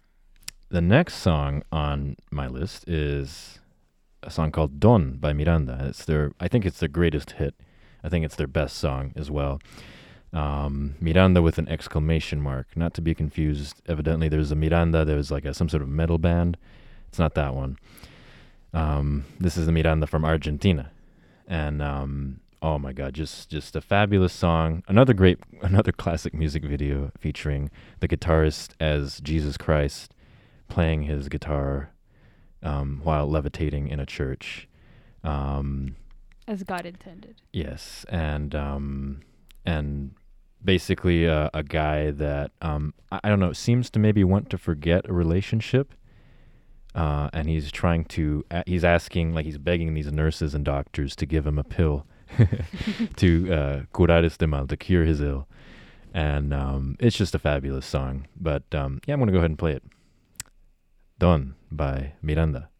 the 0.70 0.80
next 0.80 1.14
song 1.18 1.62
on 1.70 2.16
my 2.32 2.48
list 2.48 2.88
is 2.88 3.60
a 4.22 4.30
song 4.30 4.50
called 4.50 4.80
Don 4.80 5.16
by 5.16 5.32
Miranda. 5.32 5.86
It's 5.88 6.04
their, 6.04 6.32
I 6.40 6.48
think 6.48 6.66
it's 6.66 6.80
their 6.80 6.88
greatest 6.88 7.32
hit. 7.32 7.54
I 8.02 8.08
think 8.08 8.24
it's 8.24 8.36
their 8.36 8.46
best 8.46 8.76
song 8.76 9.12
as 9.16 9.30
well. 9.30 9.60
Um, 10.32 10.96
Miranda 11.00 11.40
with 11.40 11.58
an 11.58 11.68
exclamation 11.68 12.40
mark, 12.40 12.68
not 12.76 12.94
to 12.94 13.00
be 13.00 13.14
confused. 13.14 13.80
Evidently, 13.86 14.28
there's 14.28 14.52
a 14.52 14.56
Miranda. 14.56 15.04
There's 15.04 15.30
like 15.30 15.44
a, 15.44 15.54
some 15.54 15.68
sort 15.68 15.82
of 15.82 15.88
metal 15.88 16.18
band. 16.18 16.56
It's 17.08 17.18
not 17.18 17.34
that 17.34 17.54
one. 17.54 17.78
Um, 18.74 19.24
this 19.40 19.56
is 19.56 19.66
the 19.66 19.72
Miranda 19.72 20.06
from 20.06 20.26
Argentina, 20.26 20.90
and 21.46 21.80
um, 21.80 22.40
oh 22.60 22.78
my 22.78 22.92
god, 22.92 23.14
just 23.14 23.48
just 23.48 23.74
a 23.74 23.80
fabulous 23.80 24.34
song. 24.34 24.82
Another 24.86 25.14
great, 25.14 25.38
another 25.62 25.92
classic 25.92 26.34
music 26.34 26.62
video 26.62 27.10
featuring 27.18 27.70
the 28.00 28.08
guitarist 28.08 28.72
as 28.78 29.20
Jesus 29.20 29.56
Christ 29.56 30.12
playing 30.68 31.04
his 31.04 31.30
guitar 31.30 31.90
um, 32.62 33.00
while 33.04 33.26
levitating 33.28 33.88
in 33.88 34.00
a 34.00 34.06
church. 34.06 34.68
Um, 35.24 35.96
As 36.46 36.62
God 36.62 36.86
intended. 36.86 37.36
Yes, 37.52 38.04
and 38.08 38.54
um, 38.54 39.20
and 39.66 40.12
basically 40.64 41.28
uh, 41.28 41.50
a 41.54 41.62
guy 41.62 42.10
that 42.10 42.50
um, 42.62 42.94
I, 43.12 43.20
I 43.24 43.28
don't 43.28 43.40
know 43.40 43.52
seems 43.52 43.90
to 43.90 43.98
maybe 43.98 44.24
want 44.24 44.48
to 44.50 44.58
forget 44.58 45.08
a 45.08 45.12
relationship, 45.12 45.92
uh, 46.94 47.30
and 47.32 47.48
he's 47.48 47.70
trying 47.70 48.04
to 48.06 48.44
a- 48.50 48.64
he's 48.66 48.84
asking 48.84 49.34
like 49.34 49.44
he's 49.46 49.58
begging 49.58 49.94
these 49.94 50.10
nurses 50.12 50.54
and 50.54 50.64
doctors 50.64 51.14
to 51.16 51.26
give 51.26 51.46
him 51.46 51.58
a 51.58 51.64
pill 51.64 52.06
to 53.16 53.52
uh, 53.52 53.82
curar 53.92 54.24
este 54.24 54.46
mal 54.46 54.66
to 54.66 54.76
cure 54.76 55.04
his 55.04 55.20
ill, 55.20 55.46
and 56.14 56.52
um, 56.54 56.96
it's 56.98 57.16
just 57.16 57.34
a 57.34 57.38
fabulous 57.38 57.86
song. 57.86 58.26
But 58.40 58.62
um, 58.74 59.00
yeah, 59.06 59.14
I'm 59.14 59.20
gonna 59.20 59.32
go 59.32 59.38
ahead 59.38 59.50
and 59.50 59.58
play 59.58 59.72
it. 59.72 59.82
Don 61.18 61.56
by 61.68 62.14
Miranda. 62.22 62.70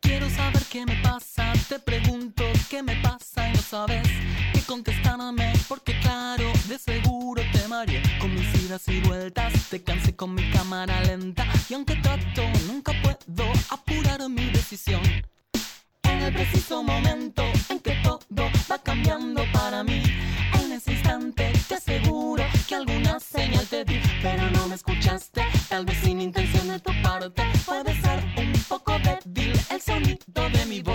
Quiero 0.00 0.30
saber 0.30 0.62
qué 0.70 0.86
me 0.86 0.96
pasa, 1.02 1.52
te 1.68 1.78
pregunto 1.80 2.44
qué 2.70 2.82
me 2.82 2.96
pasa 3.02 3.46
y 3.46 3.52
no 3.52 3.60
sabes 3.60 4.08
qué 4.54 4.62
contestarme, 4.66 5.52
porque 5.68 6.00
claro, 6.00 6.50
de 6.66 6.78
seguro 6.78 7.42
te 7.52 7.68
mareé 7.68 8.00
con 8.18 8.32
mis 8.32 8.54
idas 8.64 8.88
y 8.88 9.02
vueltas, 9.02 9.52
te 9.68 9.82
cansé 9.82 10.16
con 10.16 10.34
mi 10.34 10.50
cámara 10.50 10.98
lenta 11.02 11.44
y 11.68 11.74
aunque 11.74 11.96
trato, 11.96 12.42
nunca 12.66 12.92
puedo 13.02 13.52
apurar 13.68 14.26
mi 14.30 14.46
decisión. 14.46 15.02
El 16.24 16.32
preciso 16.32 16.84
momento 16.84 17.42
en 17.68 17.80
que 17.80 17.96
todo 18.04 18.48
va 18.70 18.78
cambiando 18.78 19.42
para 19.52 19.82
mí, 19.82 20.02
en 20.62 20.72
ese 20.72 20.92
instante 20.92 21.52
te 21.68 21.74
aseguro 21.74 22.44
que 22.68 22.76
alguna 22.76 23.18
señal 23.18 23.66
te 23.66 23.84
di, 23.84 24.00
pero 24.22 24.48
no 24.50 24.68
me 24.68 24.76
escuchaste, 24.76 25.42
tal 25.68 25.84
vez 25.84 25.98
sin 25.98 26.20
intención 26.20 26.68
de 26.68 26.78
tu 26.78 26.92
parte, 27.02 27.42
puede 27.66 28.00
ser 28.00 28.24
un 28.36 28.52
poco 28.68 28.92
débil 29.00 29.52
el 29.68 29.80
sonido 29.80 30.48
de 30.52 30.66
mi 30.66 30.80
voz. 30.80 30.91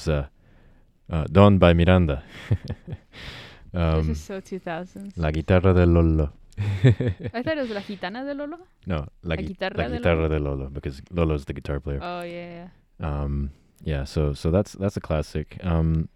Was 0.00 0.08
uh, 0.08 1.14
uh, 1.14 1.24
Don 1.30 1.58
by 1.58 1.72
Miranda. 1.72 2.22
um, 3.74 4.06
this 4.08 4.18
is 4.18 4.24
so 4.24 4.40
2000s. 4.40 5.12
La 5.16 5.30
guitarra 5.30 5.74
de 5.74 5.86
Lolo. 5.86 6.32
I 6.58 7.42
thought 7.42 7.56
it 7.56 7.62
was 7.62 7.70
La 7.70 7.80
Gitana 7.80 8.24
de 8.24 8.34
Lolo. 8.34 8.58
no, 8.86 8.96
La, 8.96 9.06
La 9.22 9.36
gui- 9.36 9.48
guitarra 9.48 9.76
la 9.78 9.88
de 9.88 9.96
guitarra 9.96 10.28
de 10.28 10.38
Lolo 10.38 10.68
because 10.68 11.00
Lolo's 11.10 11.44
the 11.46 11.52
guitar 11.52 11.80
player. 11.80 12.00
Oh, 12.02 12.22
yeah, 12.22 12.68
yeah. 13.00 13.22
Um, 13.22 13.50
yeah, 13.82 14.04
so 14.04 14.34
so 14.34 14.50
that's 14.50 14.72
that's 14.72 14.96
a 14.96 15.00
classic. 15.00 15.58
Um, 15.62 16.08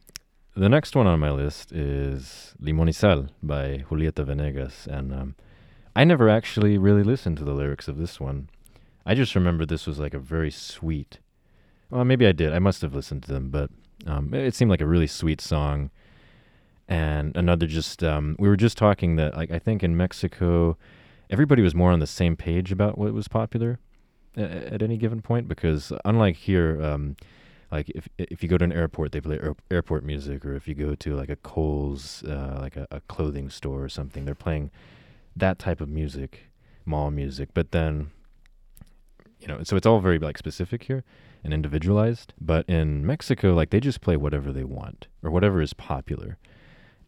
the 0.54 0.68
next 0.68 0.94
one 0.94 1.06
on 1.06 1.18
my 1.18 1.30
list 1.30 1.72
is 1.72 2.54
Sal 2.92 3.28
by 3.42 3.84
Julieta 3.88 4.24
Venegas, 4.24 4.86
and 4.86 5.12
um, 5.14 5.34
I 5.96 6.04
never 6.04 6.28
actually 6.28 6.76
really 6.76 7.02
listened 7.02 7.38
to 7.38 7.44
the 7.44 7.54
lyrics 7.54 7.88
of 7.88 7.96
this 7.96 8.20
one. 8.20 8.48
I 9.06 9.14
just 9.14 9.34
remember 9.34 9.64
this 9.64 9.86
was 9.86 9.98
like 9.98 10.14
a 10.14 10.18
very 10.18 10.50
sweet 10.50 11.18
Well, 11.90 12.04
maybe 12.04 12.26
I 12.26 12.32
did. 12.32 12.52
I 12.52 12.58
must 12.58 12.82
have 12.82 12.94
listened 12.94 13.22
to 13.24 13.32
them, 13.32 13.50
but 13.50 13.70
um, 14.06 14.34
it 14.34 14.54
seemed 14.54 14.70
like 14.70 14.80
a 14.80 14.86
really 14.86 15.06
sweet 15.06 15.40
song. 15.40 15.90
And 16.88 17.36
another 17.36 17.66
just 17.66 18.02
um, 18.02 18.36
we 18.38 18.48
were 18.48 18.56
just 18.56 18.76
talking 18.76 19.16
that 19.16 19.36
like 19.36 19.50
I 19.50 19.58
think 19.58 19.82
in 19.82 19.96
Mexico, 19.96 20.76
everybody 21.30 21.62
was 21.62 21.74
more 21.74 21.90
on 21.90 22.00
the 22.00 22.06
same 22.06 22.36
page 22.36 22.72
about 22.72 22.98
what 22.98 23.12
was 23.14 23.26
popular 23.28 23.78
a- 24.36 24.74
at 24.74 24.82
any 24.82 24.98
given 24.98 25.22
point 25.22 25.48
because 25.48 25.92
unlike 26.04 26.36
here, 26.36 26.82
um, 26.82 27.16
like 27.72 27.88
if 27.90 28.08
if 28.18 28.42
you 28.42 28.48
go 28.50 28.58
to 28.58 28.64
an 28.64 28.72
airport, 28.72 29.12
they 29.12 29.20
play 29.20 29.38
air- 29.42 29.56
airport 29.70 30.04
music, 30.04 30.44
or 30.44 30.54
if 30.54 30.68
you 30.68 30.74
go 30.74 30.94
to 30.94 31.16
like 31.16 31.30
a 31.30 31.36
Kohl's, 31.36 32.22
uh, 32.24 32.58
like 32.60 32.76
a, 32.76 32.86
a 32.90 33.00
clothing 33.02 33.48
store 33.48 33.82
or 33.82 33.88
something, 33.88 34.26
they're 34.26 34.34
playing 34.34 34.70
that 35.34 35.58
type 35.58 35.80
of 35.80 35.88
music, 35.88 36.50
mall 36.84 37.10
music. 37.10 37.48
But 37.54 37.72
then, 37.72 38.10
you 39.40 39.48
know, 39.48 39.62
so 39.62 39.74
it's 39.76 39.86
all 39.86 40.00
very 40.00 40.18
like 40.18 40.36
specific 40.36 40.84
here 40.84 41.02
and 41.44 41.52
individualized. 41.54 42.32
But 42.40 42.68
in 42.68 43.06
Mexico, 43.06 43.54
like 43.54 43.70
they 43.70 43.80
just 43.80 44.00
play 44.00 44.16
whatever 44.16 44.50
they 44.52 44.64
want 44.64 45.06
or 45.22 45.30
whatever 45.30 45.60
is 45.60 45.74
popular. 45.74 46.38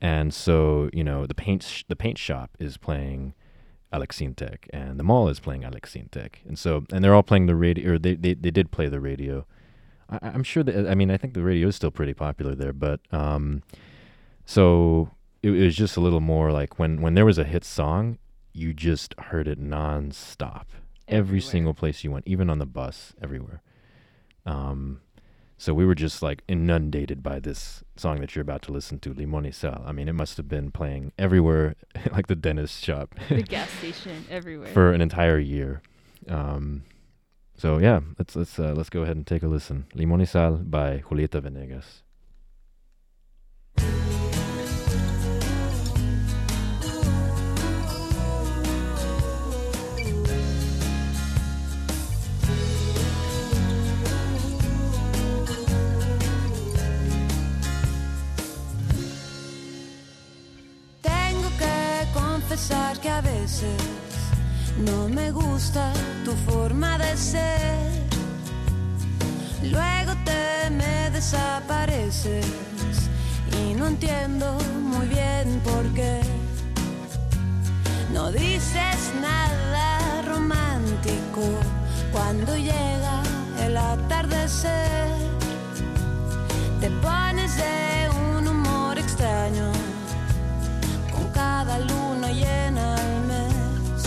And 0.00 0.32
so, 0.34 0.90
you 0.92 1.02
know, 1.02 1.26
the 1.26 1.34
paint 1.34 1.62
sh- 1.62 1.84
the 1.88 1.96
paint 1.96 2.18
shop 2.18 2.50
is 2.60 2.76
playing 2.76 3.32
Alex 3.92 4.18
Syntek 4.20 4.66
and 4.70 5.00
the 5.00 5.04
mall 5.04 5.28
is 5.28 5.40
playing 5.40 5.64
Alex 5.64 5.94
Syntek. 5.94 6.36
And 6.46 6.58
so 6.58 6.84
and 6.92 7.02
they're 7.02 7.14
all 7.14 7.22
playing 7.22 7.46
the 7.46 7.56
radio 7.56 7.94
or 7.94 7.98
they 7.98 8.14
they, 8.14 8.34
they 8.34 8.50
did 8.50 8.70
play 8.70 8.88
the 8.88 9.00
radio. 9.00 9.46
I, 10.10 10.18
I'm 10.22 10.42
sure 10.44 10.62
that 10.62 10.86
I 10.88 10.94
mean 10.94 11.10
I 11.10 11.16
think 11.16 11.32
the 11.34 11.42
radio 11.42 11.68
is 11.68 11.76
still 11.76 11.90
pretty 11.90 12.12
popular 12.14 12.54
there, 12.54 12.74
but 12.74 13.00
um 13.10 13.62
so 14.44 15.10
it, 15.42 15.50
it 15.50 15.64
was 15.64 15.76
just 15.76 15.96
a 15.96 16.00
little 16.00 16.20
more 16.20 16.52
like 16.52 16.78
when 16.78 17.00
when 17.00 17.14
there 17.14 17.24
was 17.24 17.38
a 17.38 17.44
hit 17.44 17.64
song, 17.64 18.18
you 18.52 18.74
just 18.74 19.14
heard 19.18 19.48
it 19.48 19.60
nonstop. 19.60 20.64
Every 21.08 21.18
Everywhere. 21.38 21.40
single 21.40 21.74
place 21.74 22.02
you 22.04 22.10
went, 22.10 22.26
even 22.26 22.50
on 22.50 22.58
the 22.58 22.66
bus, 22.66 23.14
everywhere. 23.22 23.62
Um, 24.46 25.00
so 25.58 25.72
we 25.72 25.86
were 25.86 25.94
just 25.94 26.22
like 26.22 26.42
inundated 26.48 27.22
by 27.22 27.40
this 27.40 27.82
song 27.96 28.20
that 28.20 28.34
you're 28.34 28.42
about 28.42 28.62
to 28.62 28.72
listen 28.72 28.98
to, 29.00 29.12
Limon 29.12 29.44
y 29.44 29.50
Sal. 29.50 29.82
I 29.86 29.92
mean, 29.92 30.08
it 30.08 30.12
must 30.12 30.36
have 30.36 30.48
been 30.48 30.70
playing 30.70 31.12
everywhere, 31.18 31.74
like 32.12 32.26
the 32.26 32.36
dentist 32.36 32.84
shop, 32.84 33.14
the 33.28 33.42
gas 33.56 33.70
station 33.70 34.24
everywhere. 34.30 34.72
for 34.72 34.92
an 34.92 35.00
entire 35.00 35.38
year. 35.38 35.82
Um, 36.28 36.84
so 37.56 37.78
yeah, 37.78 38.00
let's 38.18 38.36
let's 38.36 38.58
uh, 38.58 38.74
let's 38.76 38.90
go 38.90 39.02
ahead 39.02 39.16
and 39.16 39.26
take 39.26 39.42
a 39.42 39.48
listen. 39.48 39.86
Limon 39.94 40.18
y 40.20 40.24
Sal 40.26 40.58
by 40.58 40.98
Julieta 41.08 41.42
Venegas. 41.42 42.02
Confesar 62.56 62.98
que 63.00 63.10
a 63.10 63.20
veces 63.20 63.76
no 64.78 65.10
me 65.10 65.30
gusta 65.30 65.92
tu 66.24 66.32
forma 66.50 66.96
de 66.96 67.14
ser. 67.14 67.76
Luego 69.62 70.12
te 70.24 70.70
me 70.70 71.10
desapareces 71.10 72.46
y 73.60 73.74
no 73.74 73.88
entiendo 73.88 74.56
muy 74.80 75.06
bien 75.06 75.60
por 75.64 75.84
qué. 75.92 76.20
No 78.14 78.32
dices 78.32 79.12
nada 79.20 80.22
romántico 80.22 81.42
cuando 82.10 82.56
llega 82.56 83.22
el 83.60 83.76
atardecer. 83.76 85.10
Te 86.80 86.88
pones 87.02 87.35
cada 91.76 91.84
luna 91.84 92.28
llena 92.30 92.94
al 92.94 93.22
mes. 93.26 94.02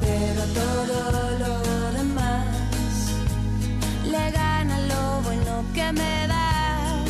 Pero 0.00 0.42
todo 0.60 1.38
lo 1.38 1.92
demás 1.92 2.46
le 4.04 4.30
gana 4.30 4.78
lo 4.92 5.22
bueno 5.22 5.64
que 5.74 5.92
me 5.92 6.26
das. 6.26 7.08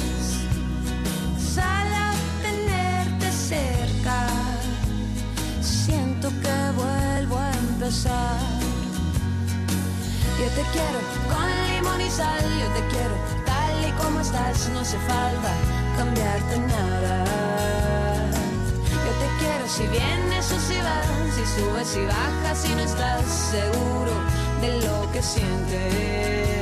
Solo 1.55 2.05
tenerte 2.43 3.31
cerca, 3.33 4.27
siento 5.61 6.29
que 6.29 6.57
vuelvo 6.77 7.39
a 7.39 7.51
empezar. 7.53 8.41
Yo 10.39 10.49
te 10.57 10.63
quiero 10.73 10.99
con 11.33 11.49
limón 11.75 12.01
y 12.01 12.11
sal, 12.11 12.43
yo 12.61 12.69
te 12.77 12.83
quiero 12.93 13.15
tal 13.47 13.89
y 13.89 13.93
como 14.03 14.21
estás, 14.21 14.69
no 14.71 14.81
hace 14.81 14.99
falta 14.99 15.53
cambiarte 15.97 16.59
nada. 16.59 17.62
Si 19.75 19.87
vienes 19.87 20.53
o 20.53 20.61
si 20.61 20.77
vas, 20.83 21.35
si 21.35 21.47
subes 21.47 21.97
y 21.97 22.05
bajas 22.05 22.69
y 22.69 22.75
no 22.75 22.81
estás 22.81 23.25
seguro 23.25 24.13
de 24.61 24.81
lo 24.87 25.11
que 25.13 25.23
sientes. 25.23 26.62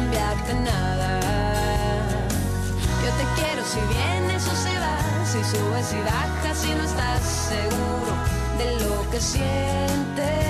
Cambiarte 0.00 0.54
nada. 0.54 1.20
Yo 3.04 3.10
te 3.18 3.24
quiero 3.36 3.62
si 3.64 3.80
vienes 3.94 4.46
o 4.46 4.54
si 4.64 4.74
vas, 4.84 5.28
si 5.30 5.44
subes 5.44 5.92
y 5.92 6.00
bajas 6.02 6.64
y 6.64 6.74
no 6.74 6.84
estás 6.84 7.22
seguro 7.22 8.12
de 8.58 8.84
lo 8.84 9.10
que 9.10 9.20
sientes. 9.20 10.49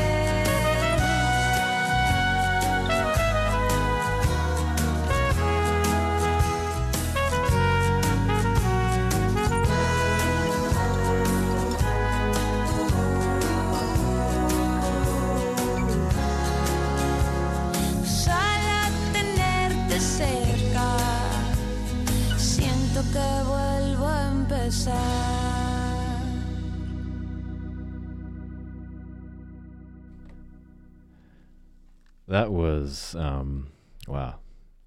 Was 32.90 33.14
um, 33.14 33.68
wow, 34.08 34.34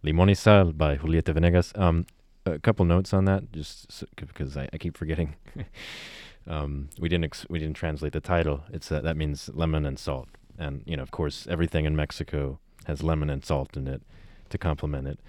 Limon 0.04 0.28
y 0.28 0.34
Sal 0.34 0.74
by 0.74 0.98
Julieta 0.98 1.34
Venegas. 1.34 1.72
Um, 1.76 2.06
a 2.46 2.60
couple 2.60 2.84
notes 2.84 3.14
on 3.14 3.24
that, 3.26 3.52
just 3.54 4.04
because 4.18 4.58
I, 4.58 4.68
I 4.74 4.78
keep 4.78 4.98
forgetting. 4.98 5.36
um, 6.48 6.90
we 7.00 7.08
didn't 7.08 7.24
ex- 7.24 7.46
we 7.50 7.60
didn't 7.60 7.78
translate 7.78 8.12
the 8.12 8.20
title. 8.20 8.64
It's 8.74 8.92
uh, 8.92 9.00
that 9.02 9.16
means 9.16 9.50
lemon 9.54 9.86
and 9.86 9.98
salt, 9.98 10.28
and 10.58 10.84
you 10.86 10.98
know, 10.98 11.04
of 11.04 11.12
course, 11.12 11.48
everything 11.50 11.86
in 11.86 11.96
Mexico 11.96 12.60
has 12.86 13.02
lemon 13.02 13.30
and 13.30 13.46
salt 13.46 13.78
in 13.78 13.88
it 13.88 14.02
to 14.50 14.58
complement 14.58 15.08
it. 15.08 15.20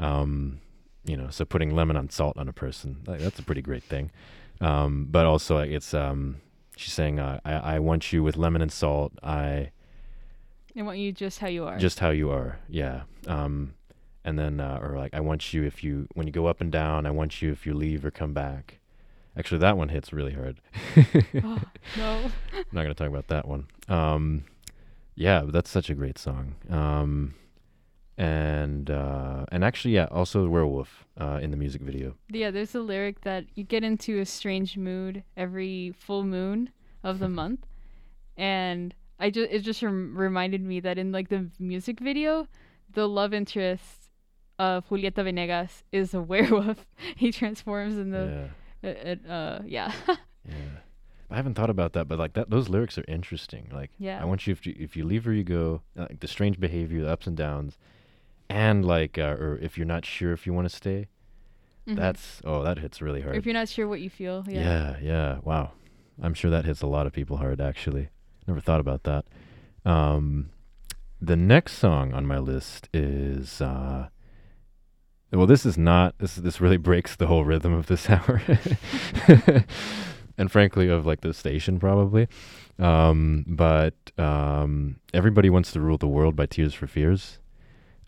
Um, 0.00 0.60
you 1.04 1.18
know, 1.18 1.28
so 1.28 1.44
putting 1.44 1.74
lemon 1.76 1.96
on 1.98 2.08
salt 2.08 2.38
on 2.38 2.48
a 2.48 2.52
person, 2.54 3.02
like, 3.06 3.20
that's 3.20 3.38
a 3.38 3.42
pretty 3.42 3.60
great 3.60 3.82
thing. 3.82 4.10
Um, 4.62 5.08
but 5.10 5.26
also, 5.26 5.58
it's 5.58 5.92
um, 5.92 6.40
she's 6.74 6.94
saying, 6.94 7.20
uh, 7.20 7.40
I, 7.44 7.52
I 7.74 7.78
want 7.80 8.14
you 8.14 8.22
with 8.22 8.38
lemon 8.38 8.62
and 8.62 8.72
salt. 8.72 9.12
I 9.22 9.72
I 10.76 10.82
want 10.82 10.98
you 10.98 11.12
just 11.12 11.38
how 11.38 11.48
you 11.48 11.64
are. 11.64 11.78
just 11.78 12.00
how 12.00 12.10
you 12.10 12.30
are. 12.30 12.58
Yeah. 12.68 13.02
Um, 13.26 13.74
and 14.24 14.38
then, 14.38 14.58
uh, 14.58 14.78
or 14.82 14.96
like, 14.96 15.14
I 15.14 15.20
want 15.20 15.52
you 15.52 15.64
if 15.64 15.84
you 15.84 16.08
when 16.14 16.26
you 16.26 16.32
go 16.32 16.46
up 16.46 16.60
and 16.60 16.72
down. 16.72 17.06
I 17.06 17.10
want 17.10 17.42
you 17.42 17.52
if 17.52 17.66
you 17.66 17.74
leave 17.74 18.04
or 18.04 18.10
come 18.10 18.32
back. 18.32 18.78
Actually, 19.36 19.58
that 19.58 19.76
one 19.76 19.88
hits 19.88 20.12
really 20.12 20.32
hard. 20.32 20.60
oh, 20.96 21.60
no. 21.96 22.30
I'm 22.54 22.64
not 22.72 22.82
gonna 22.82 22.94
talk 22.94 23.08
about 23.08 23.28
that 23.28 23.46
one. 23.46 23.66
Um, 23.88 24.44
yeah, 25.14 25.42
that's 25.46 25.70
such 25.70 25.90
a 25.90 25.94
great 25.94 26.18
song. 26.18 26.54
Um, 26.70 27.34
and 28.16 28.90
uh, 28.90 29.44
and 29.50 29.64
actually, 29.64 29.94
yeah, 29.94 30.06
also 30.10 30.48
werewolf 30.48 31.04
uh, 31.20 31.40
in 31.42 31.50
the 31.50 31.56
music 31.56 31.82
video. 31.82 32.14
Yeah, 32.28 32.50
there's 32.50 32.74
a 32.74 32.80
lyric 32.80 33.22
that 33.22 33.44
you 33.54 33.64
get 33.64 33.82
into 33.84 34.20
a 34.20 34.24
strange 34.24 34.76
mood 34.76 35.24
every 35.36 35.94
full 35.98 36.24
moon 36.24 36.70
of 37.02 37.18
the 37.18 37.28
month, 37.40 37.66
and 38.36 38.94
I 39.18 39.30
just 39.30 39.50
it 39.52 39.60
just 39.60 39.82
rem- 39.82 40.16
reminded 40.16 40.62
me 40.62 40.80
that 40.80 40.98
in 40.98 41.12
like 41.12 41.28
the 41.28 41.50
music 41.58 42.00
video, 42.00 42.48
the 42.92 43.08
love 43.08 43.32
interest 43.34 44.10
of 44.58 44.88
Julieta 44.88 45.24
Venegas 45.24 45.82
is 45.92 46.14
a 46.14 46.20
werewolf. 46.32 46.86
he 47.16 47.30
transforms 47.32 47.96
in 47.96 48.10
the 48.10 48.48
yeah, 48.82 48.90
uh, 49.28 49.28
uh 49.32 49.62
yeah 49.66 49.92
yeah. 50.48 50.54
I 51.30 51.36
haven't 51.36 51.54
thought 51.54 51.70
about 51.70 51.94
that, 51.94 52.06
but 52.06 52.18
like 52.18 52.34
that, 52.34 52.50
those 52.50 52.68
lyrics 52.68 52.96
are 52.98 53.04
interesting. 53.08 53.68
Like, 53.72 53.90
Yeah. 53.98 54.20
I 54.20 54.24
want 54.26 54.46
you 54.46 54.52
if 54.52 54.66
you 54.66 54.74
if 54.78 54.96
you 54.96 55.04
leave 55.04 55.26
or 55.26 55.32
you 55.32 55.42
go, 55.42 55.80
like 55.96 56.20
the 56.20 56.28
strange 56.28 56.60
behavior, 56.60 57.00
the 57.02 57.10
ups 57.10 57.26
and 57.26 57.36
downs, 57.36 57.78
and 58.48 58.84
like, 58.84 59.18
uh, 59.18 59.34
or 59.40 59.58
if 59.62 59.76
you're 59.78 59.86
not 59.86 60.04
sure 60.04 60.32
if 60.32 60.46
you 60.46 60.52
want 60.52 60.68
to 60.68 60.74
stay, 60.76 61.08
Mhm. 61.88 61.96
that's 61.96 62.40
oh, 62.44 62.62
that 62.62 62.78
hits 62.78 63.00
really 63.02 63.20
Or 63.20 63.24
hard. 63.24 63.36
if 63.36 63.46
you're 63.46 63.54
not 63.54 63.68
sure 63.68 63.88
what 63.88 64.00
you 64.00 64.10
feel, 64.10 64.44
yeah. 64.48 64.62
Yeah, 64.62 64.96
yeah. 65.02 65.38
Wow. 65.42 65.72
I'm 66.22 66.34
sure 66.34 66.50
that 66.50 66.64
hits 66.66 66.82
a 66.82 66.86
lot 66.86 67.06
of 67.06 67.12
people 67.12 67.38
hard 67.38 67.60
actually. 67.60 68.08
Never 68.46 68.60
thought 68.60 68.80
about 68.80 69.04
that. 69.04 69.24
Um 69.84 70.50
the 71.20 71.36
next 71.36 71.78
song 71.78 72.12
on 72.12 72.26
my 72.26 72.38
list 72.38 72.88
is 72.92 73.60
uh 73.60 74.08
well 75.32 75.46
this 75.46 75.64
is 75.64 75.78
not 75.78 76.18
this 76.18 76.36
this 76.36 76.60
really 76.60 76.76
breaks 76.88 77.16
the 77.16 77.26
whole 77.26 77.44
rhythm 77.44 77.72
of 77.72 77.86
this 77.86 78.08
hour. 78.14 78.42
and 80.36 80.50
frankly 80.50 80.88
of 80.88 81.06
like 81.06 81.20
the 81.20 81.32
station 81.34 81.78
probably. 81.78 82.28
Um 82.78 83.44
but 83.46 83.94
um 84.18 84.96
Everybody 85.12 85.50
Wants 85.50 85.72
to 85.72 85.80
Rule 85.80 85.98
the 85.98 86.08
World 86.08 86.36
by 86.36 86.46
Tears 86.46 86.74
for 86.74 86.86
Fears. 86.86 87.38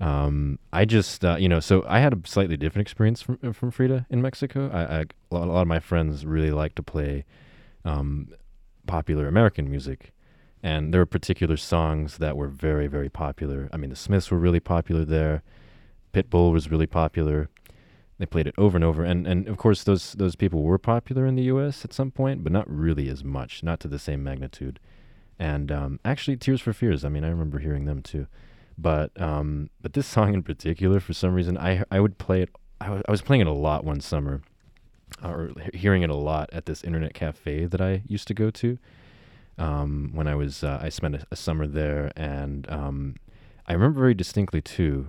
Um, 0.01 0.59
I 0.73 0.85
just, 0.85 1.25
uh, 1.25 1.37
you 1.39 1.49
know, 1.49 1.61
so 1.61 1.85
I 1.89 2.01
had 2.01 2.13
a 2.13 2.29
slightly 2.29 2.57
different 2.57 2.83
experience 2.87 3.23
from 3.23 3.39
uh, 3.43 3.53
from 3.53 3.71
Frida 3.71 4.07
in 4.11 4.21
Mexico. 4.21 4.71
I, 4.71 4.99
I 4.99 5.05
a 5.31 5.47
lot 5.47 5.63
of 5.63 5.69
my 5.69 5.81
friends 5.81 6.27
really 6.27 6.51
like 6.51 6.75
to 6.75 6.83
play 6.83 7.25
um, 7.85 8.29
popular 8.87 9.27
American 9.27 9.71
music, 9.71 10.13
and 10.67 10.93
there 10.93 11.01
were 11.01 11.07
particular 11.07 11.57
songs 11.57 12.19
that 12.19 12.37
were 12.37 12.49
very 12.49 12.89
very 12.89 13.09
popular. 13.09 13.69
I 13.73 13.77
mean, 13.77 13.91
the 13.91 13.97
Smiths 13.97 14.31
were 14.33 14.39
really 14.39 14.61
popular 14.61 15.05
there. 15.05 15.43
Pitbull 16.13 16.53
was 16.53 16.71
really 16.71 16.89
popular. 16.89 17.49
They 18.19 18.27
played 18.27 18.49
it 18.49 18.55
over 18.59 18.77
and 18.77 18.85
over, 18.85 19.05
and 19.05 19.27
and 19.27 19.47
of 19.49 19.59
course 19.59 19.85
those 19.85 20.13
those 20.15 20.35
people 20.35 20.63
were 20.63 20.79
popular 20.79 21.25
in 21.25 21.37
the 21.37 21.45
U.S. 21.55 21.85
at 21.85 21.93
some 21.93 22.11
point, 22.11 22.43
but 22.43 22.53
not 22.53 22.69
really 22.69 23.09
as 23.09 23.23
much, 23.23 23.63
not 23.63 23.79
to 23.81 23.89
the 23.89 23.99
same 23.99 24.25
magnitude. 24.25 24.81
And 25.39 25.71
um, 25.71 26.01
actually, 26.05 26.37
Tears 26.37 26.61
for 26.63 26.73
Fears. 26.73 27.05
I 27.05 27.11
mean, 27.11 27.23
I 27.23 27.29
remember 27.29 27.61
hearing 27.61 27.85
them 27.85 28.03
too 28.03 28.27
but 28.79 29.19
um 29.21 29.71
but 29.81 29.95
this 29.95 30.07
song 30.17 30.35
in 30.35 30.43
particular 30.43 31.01
for 31.01 31.13
some 31.13 31.33
reason 31.33 31.57
i 31.57 31.83
i 31.91 31.99
would 31.99 32.19
play 32.19 32.43
it 32.43 32.51
i 32.81 33.01
was, 33.09 33.23
playing 33.23 33.41
it 33.41 33.47
a 33.47 33.53
lot 33.53 33.85
one 33.85 34.01
summer 34.01 34.43
or 35.25 35.53
hearing 35.73 36.03
it 36.03 36.11
a 36.11 36.15
lot 36.15 36.51
at 36.53 36.67
this 36.67 36.85
internet 36.85 37.15
cafe 37.15 37.65
that 37.65 37.81
i 37.81 38.03
used 38.07 38.29
to 38.29 38.35
go 38.35 38.51
to 38.51 38.79
um 39.59 40.11
when 40.13 40.27
i 40.27 40.35
was 40.35 40.63
uh, 40.63 40.79
i 40.83 40.89
spent 40.89 41.15
a, 41.15 41.27
a 41.31 41.37
summer 41.37 41.67
there 41.67 42.13
and 42.17 42.71
um 42.71 43.15
i 43.67 43.73
remember 43.73 44.01
very 44.01 44.15
distinctly 44.15 44.61
too 44.61 45.09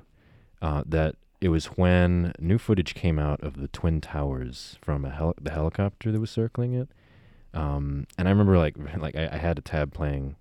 uh 0.62 0.84
that 0.86 1.16
it 1.40 1.50
was 1.50 1.66
when 1.68 2.34
new 2.40 2.58
footage 2.58 2.96
came 2.96 3.20
out 3.20 3.42
of 3.44 3.58
the 3.62 3.68
twin 3.68 4.02
towers 4.02 4.78
from 4.82 5.06
a 5.06 5.10
hel- 5.12 5.36
the 5.40 5.52
helicopter 5.52 6.12
that 6.12 6.20
was 6.20 6.32
circling 6.32 6.74
it 6.74 6.90
um 7.54 8.08
and 8.18 8.28
i 8.28 8.32
remember 8.32 8.58
like 8.58 8.76
like 8.98 9.16
i, 9.16 9.30
I 9.32 9.38
had 9.38 9.58
a 9.58 9.62
tab 9.62 9.94
playing 9.94 10.36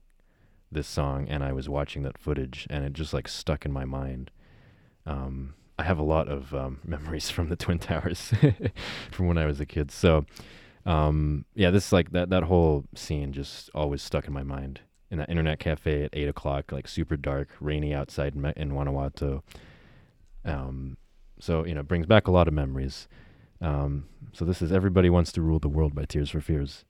this 0.70 0.86
song 0.86 1.28
and 1.28 1.44
I 1.44 1.52
was 1.52 1.68
watching 1.68 2.02
that 2.02 2.18
footage 2.18 2.66
and 2.70 2.84
it 2.84 2.92
just 2.92 3.12
like 3.12 3.28
stuck 3.28 3.64
in 3.64 3.72
my 3.72 3.84
mind. 3.84 4.30
Um, 5.04 5.54
I 5.78 5.84
have 5.84 5.98
a 5.98 6.04
lot 6.04 6.28
of 6.28 6.54
um, 6.54 6.80
memories 6.84 7.30
from 7.30 7.48
the 7.48 7.57
Twin 7.57 7.78
Towers 7.78 8.32
from 9.11 9.26
when 9.28 9.38
I 9.38 9.46
was 9.46 9.61
a 9.61 9.66
kid. 9.66 9.90
So, 9.90 10.24
um, 10.87 11.45
yeah, 11.55 11.70
this 11.70 11.93
like 11.93 12.12
that 12.12 12.30
that 12.30 12.45
whole 12.45 12.84
scene 12.95 13.32
just 13.32 13.70
always 13.74 14.03
stuck 14.03 14.26
in 14.26 14.32
my 14.32 14.45
mind. 14.45 14.80
In 15.09 15.18
that 15.18 15.30
internet 15.30 15.61
cafe 15.61 16.03
at 16.03 16.11
eight 16.14 16.28
o'clock, 16.28 16.72
like 16.72 16.89
super 16.89 17.16
dark, 17.16 17.49
rainy 17.61 17.95
outside 17.95 18.34
in, 18.34 18.45
in 18.57 18.70
Guanajuato. 18.70 19.45
Um, 20.45 20.97
so 21.39 21.64
you 21.64 21.74
know, 21.74 21.82
brings 21.82 22.07
back 22.07 22.26
a 22.26 22.32
lot 22.32 22.49
of 22.49 22.55
memories. 22.55 23.07
Um, 23.61 24.07
so 24.32 24.45
this 24.45 24.62
is 24.62 24.72
"Everybody 24.72 25.11
Wants 25.11 25.32
to 25.32 25.43
Rule 25.43 25.59
the 25.59 25.68
World" 25.68 25.95
by 25.95 26.07
Tears 26.07 26.30
for 26.30 26.41
Fears. 26.41 26.84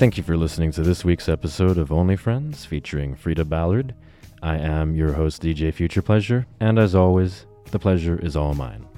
Thank 0.00 0.16
you 0.16 0.22
for 0.22 0.34
listening 0.34 0.72
to 0.72 0.82
this 0.82 1.04
week's 1.04 1.28
episode 1.28 1.76
of 1.76 1.92
Only 1.92 2.16
Friends 2.16 2.64
featuring 2.64 3.14
Frida 3.14 3.44
Ballard. 3.44 3.94
I 4.42 4.56
am 4.56 4.94
your 4.94 5.12
host, 5.12 5.42
DJ 5.42 5.74
Future 5.74 6.00
Pleasure, 6.00 6.46
and 6.58 6.78
as 6.78 6.94
always, 6.94 7.44
the 7.70 7.78
pleasure 7.78 8.18
is 8.18 8.34
all 8.34 8.54
mine. 8.54 8.89